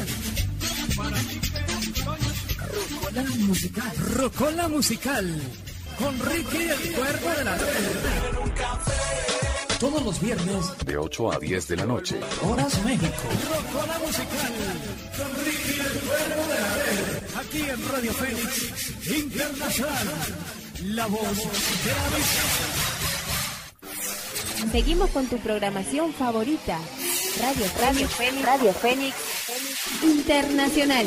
[3.00, 3.92] Rocola Musical.
[4.14, 5.42] Rocola Musical.
[5.98, 9.49] Con Ricky el Cuervo de la Red.
[9.80, 12.20] Todos los viernes, De 8 a 10 de la noche.
[12.42, 13.14] Horas México.
[13.48, 14.52] Rocola Musical.
[15.16, 17.36] Con Ricky el Cuervo de la Red.
[17.40, 20.08] Aquí en Radio Fénix Internacional.
[20.84, 22.50] La voz de la amistad.
[24.70, 26.78] Seguimos con tu programación favorita.
[27.40, 29.14] Radio Radio Fénix, Radio Fénix
[30.02, 31.06] Internacional.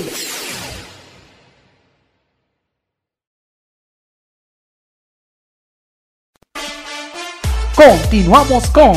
[7.85, 8.93] Continuamos con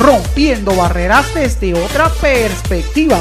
[0.00, 3.18] Rompiendo Barreras desde otra perspectiva.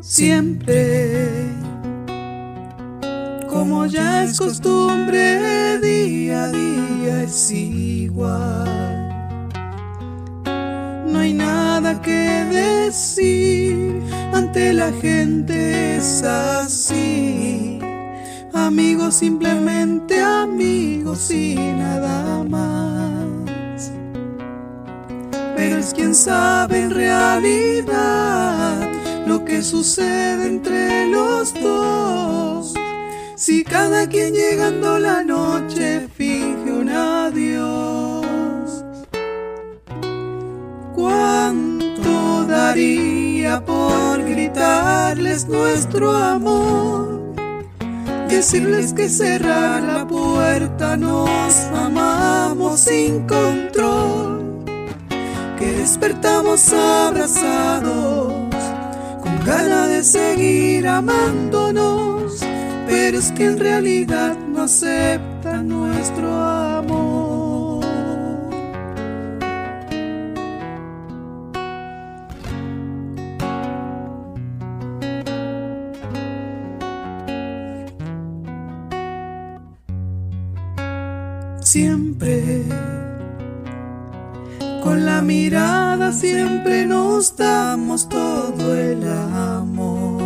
[0.00, 1.48] Siempre,
[3.48, 4.83] como ya es costumbre,
[14.84, 17.78] la gente es así.
[18.52, 23.90] Amigos, simplemente amigos y nada más.
[25.56, 28.76] Pero es quien sabe en realidad
[29.26, 32.74] lo que sucede entre los dos.
[33.36, 38.26] Si cada quien llegando la noche finge un adiós.
[40.94, 43.13] ¿Cuánto daría
[43.44, 47.34] por gritarles nuestro amor?
[48.28, 54.64] Decirles que cerrar la puerta nos amamos sin control.
[55.58, 58.32] Que despertamos abrazados
[59.22, 62.40] con ganas de seguir amándonos,
[62.86, 66.83] pero es que en realidad no acepta nuestro amor.
[81.74, 82.62] Siempre
[84.80, 90.22] con la mirada siempre nos damos todo el amor.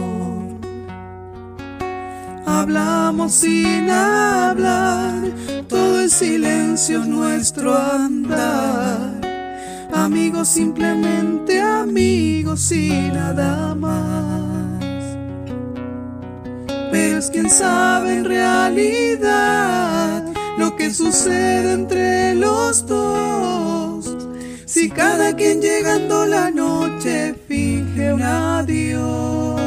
[2.44, 5.22] Hablamos sin hablar,
[5.68, 9.18] todo el silencio nuestro andar.
[9.94, 14.84] Amigos, simplemente amigos y nada más.
[16.92, 20.27] Pero es quien sabe en realidad
[20.58, 24.16] lo que sucede entre los dos.
[24.66, 29.60] Si cada quien llegando la noche finge un adiós,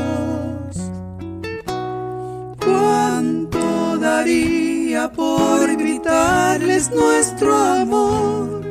[2.64, 8.62] ¿cuánto daría por gritarles nuestro amor?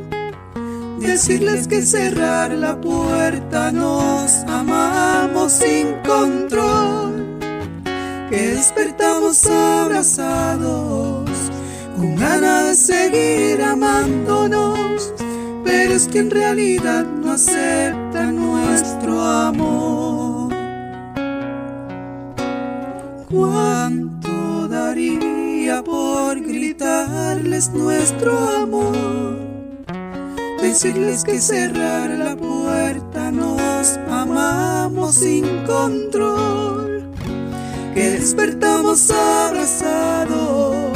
[1.01, 7.39] Decirles que cerrar la puerta nos amamos sin control,
[8.29, 11.31] que despertamos abrazados
[12.01, 15.13] con ganas de seguir amándonos
[15.63, 20.53] pero es que en realidad no acepta nuestro amor.
[23.31, 29.39] ¿Cuánto daría por gritarles nuestro amor.
[30.61, 37.05] Decirles que cerrar la puerta nos amamos sin control.
[37.95, 40.90] Que despertamos abrazados,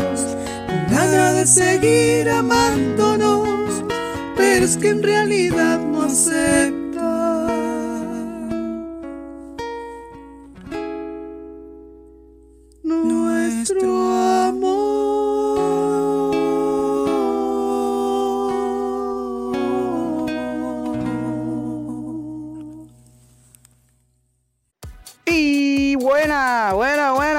[1.15, 3.85] de seguir amándonos,
[4.37, 6.84] pero es que en realidad no aceptan.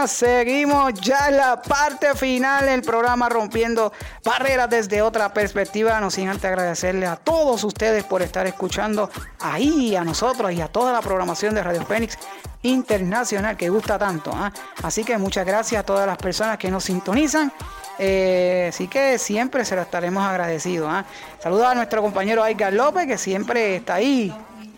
[0.08, 3.92] Seguimos ya en la parte final del programa Rompiendo
[4.24, 6.00] Barreras desde otra perspectiva.
[6.00, 9.10] No sin antes agradecerle a todos ustedes por estar escuchando
[9.40, 12.18] ahí a nosotros y a toda la programación de Radio Fénix
[12.62, 14.32] Internacional que gusta tanto.
[14.34, 14.52] ¿ah?
[14.84, 17.52] Así que muchas gracias a todas las personas que nos sintonizan.
[17.98, 20.90] Eh, así que siempre se lo estaremos agradecidos.
[20.92, 21.06] ¿ah?
[21.42, 24.34] Saludos a nuestro compañero Edgar López que siempre está ahí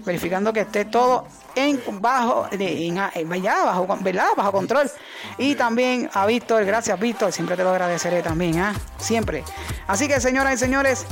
[0.08, 4.30] verificando que esté todo en bajo, en, en- ya, bajo, ¿verdad?
[4.36, 4.90] bajo control.
[5.38, 8.74] Y también a Víctor, gracias Víctor, siempre te lo agradeceré también, ¿ah?
[8.98, 9.44] siempre.
[9.86, 11.06] Así que señoras y señores,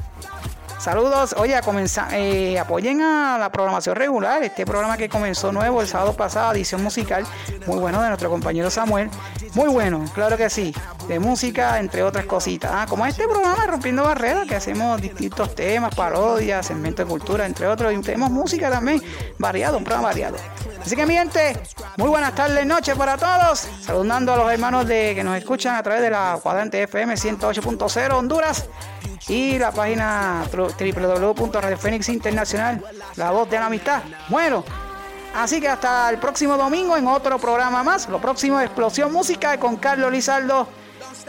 [0.80, 1.35] saludos.
[1.38, 5.88] Oye, a comenzar, eh, apoyen a la programación regular, este programa que comenzó nuevo el
[5.88, 7.26] sábado pasado, edición musical,
[7.68, 9.10] muy bueno de nuestro compañero Samuel.
[9.53, 10.73] Muy bueno, claro que sí,
[11.07, 12.72] de música, entre otras cositas.
[12.73, 12.85] ¿ah?
[12.88, 17.93] Como este programa Rompiendo Barreras, que hacemos distintos temas, parodias, segmentos de cultura, entre otros,
[17.93, 19.02] y tenemos música también
[19.38, 20.38] variado, un programa variado.
[20.81, 21.57] Así que mi gente,
[21.97, 23.68] muy buenas tardes, noches para todos.
[23.81, 28.14] Saludando a los hermanos de que nos escuchan a través de la cuadrante FM 108.0
[28.14, 28.68] Honduras
[29.27, 32.84] y la página www.radiofénix Internacional,
[33.15, 34.03] la voz de la amistad.
[34.30, 34.64] Bueno,
[35.35, 38.07] así que hasta el próximo domingo en otro programa más.
[38.07, 40.68] Lo próximo Explosión Música con Carlos Lizardo,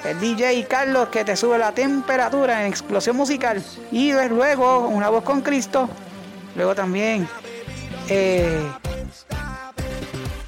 [0.04, 3.64] el DJ Carlos que te sube la temperatura en Explosión Musical.
[3.90, 5.88] Y luego Una Voz con Cristo.
[6.54, 7.28] Luego también
[8.08, 8.62] eh,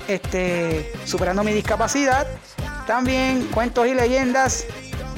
[0.07, 2.27] este, Superando mi discapacidad.
[2.87, 4.67] También Cuentos y Leyendas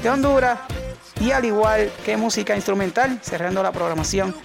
[0.01, 0.59] de Honduras.
[1.21, 4.35] Y al igual que música instrumental, cerrando la programación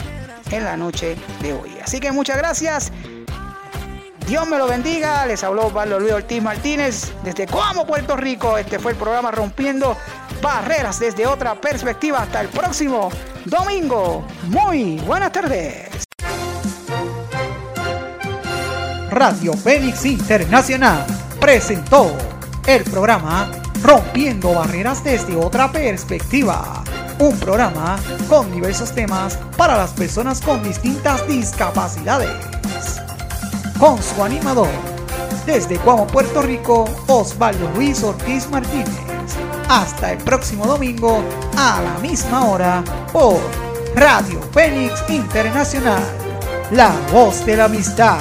[0.50, 1.76] en la noche de hoy.
[1.82, 2.92] Así que muchas gracias.
[4.26, 5.24] Dios me lo bendiga.
[5.24, 8.58] Les habló Pablo Luis Ortiz Martínez desde Coamo, Puerto Rico.
[8.58, 9.96] Este fue el programa Rompiendo
[10.42, 12.18] Barreras desde otra perspectiva.
[12.18, 13.10] Hasta el próximo
[13.46, 14.26] domingo.
[14.48, 16.04] Muy buenas tardes.
[19.10, 21.06] Radio Fénix Internacional
[21.40, 22.14] presentó
[22.66, 23.48] el programa
[23.82, 26.82] Rompiendo Barreras desde otra perspectiva.
[27.18, 27.98] Un programa
[28.28, 32.30] con diversos temas para las personas con distintas discapacidades.
[33.78, 34.68] Con su animador,
[35.44, 38.88] desde Cuamo, Puerto Rico, Osvaldo Luis Ortiz Martínez.
[39.68, 41.22] Hasta el próximo domingo
[41.56, 43.38] a la misma hora por
[43.94, 46.02] Radio Fénix Internacional.
[46.70, 48.18] La voz de la amistad.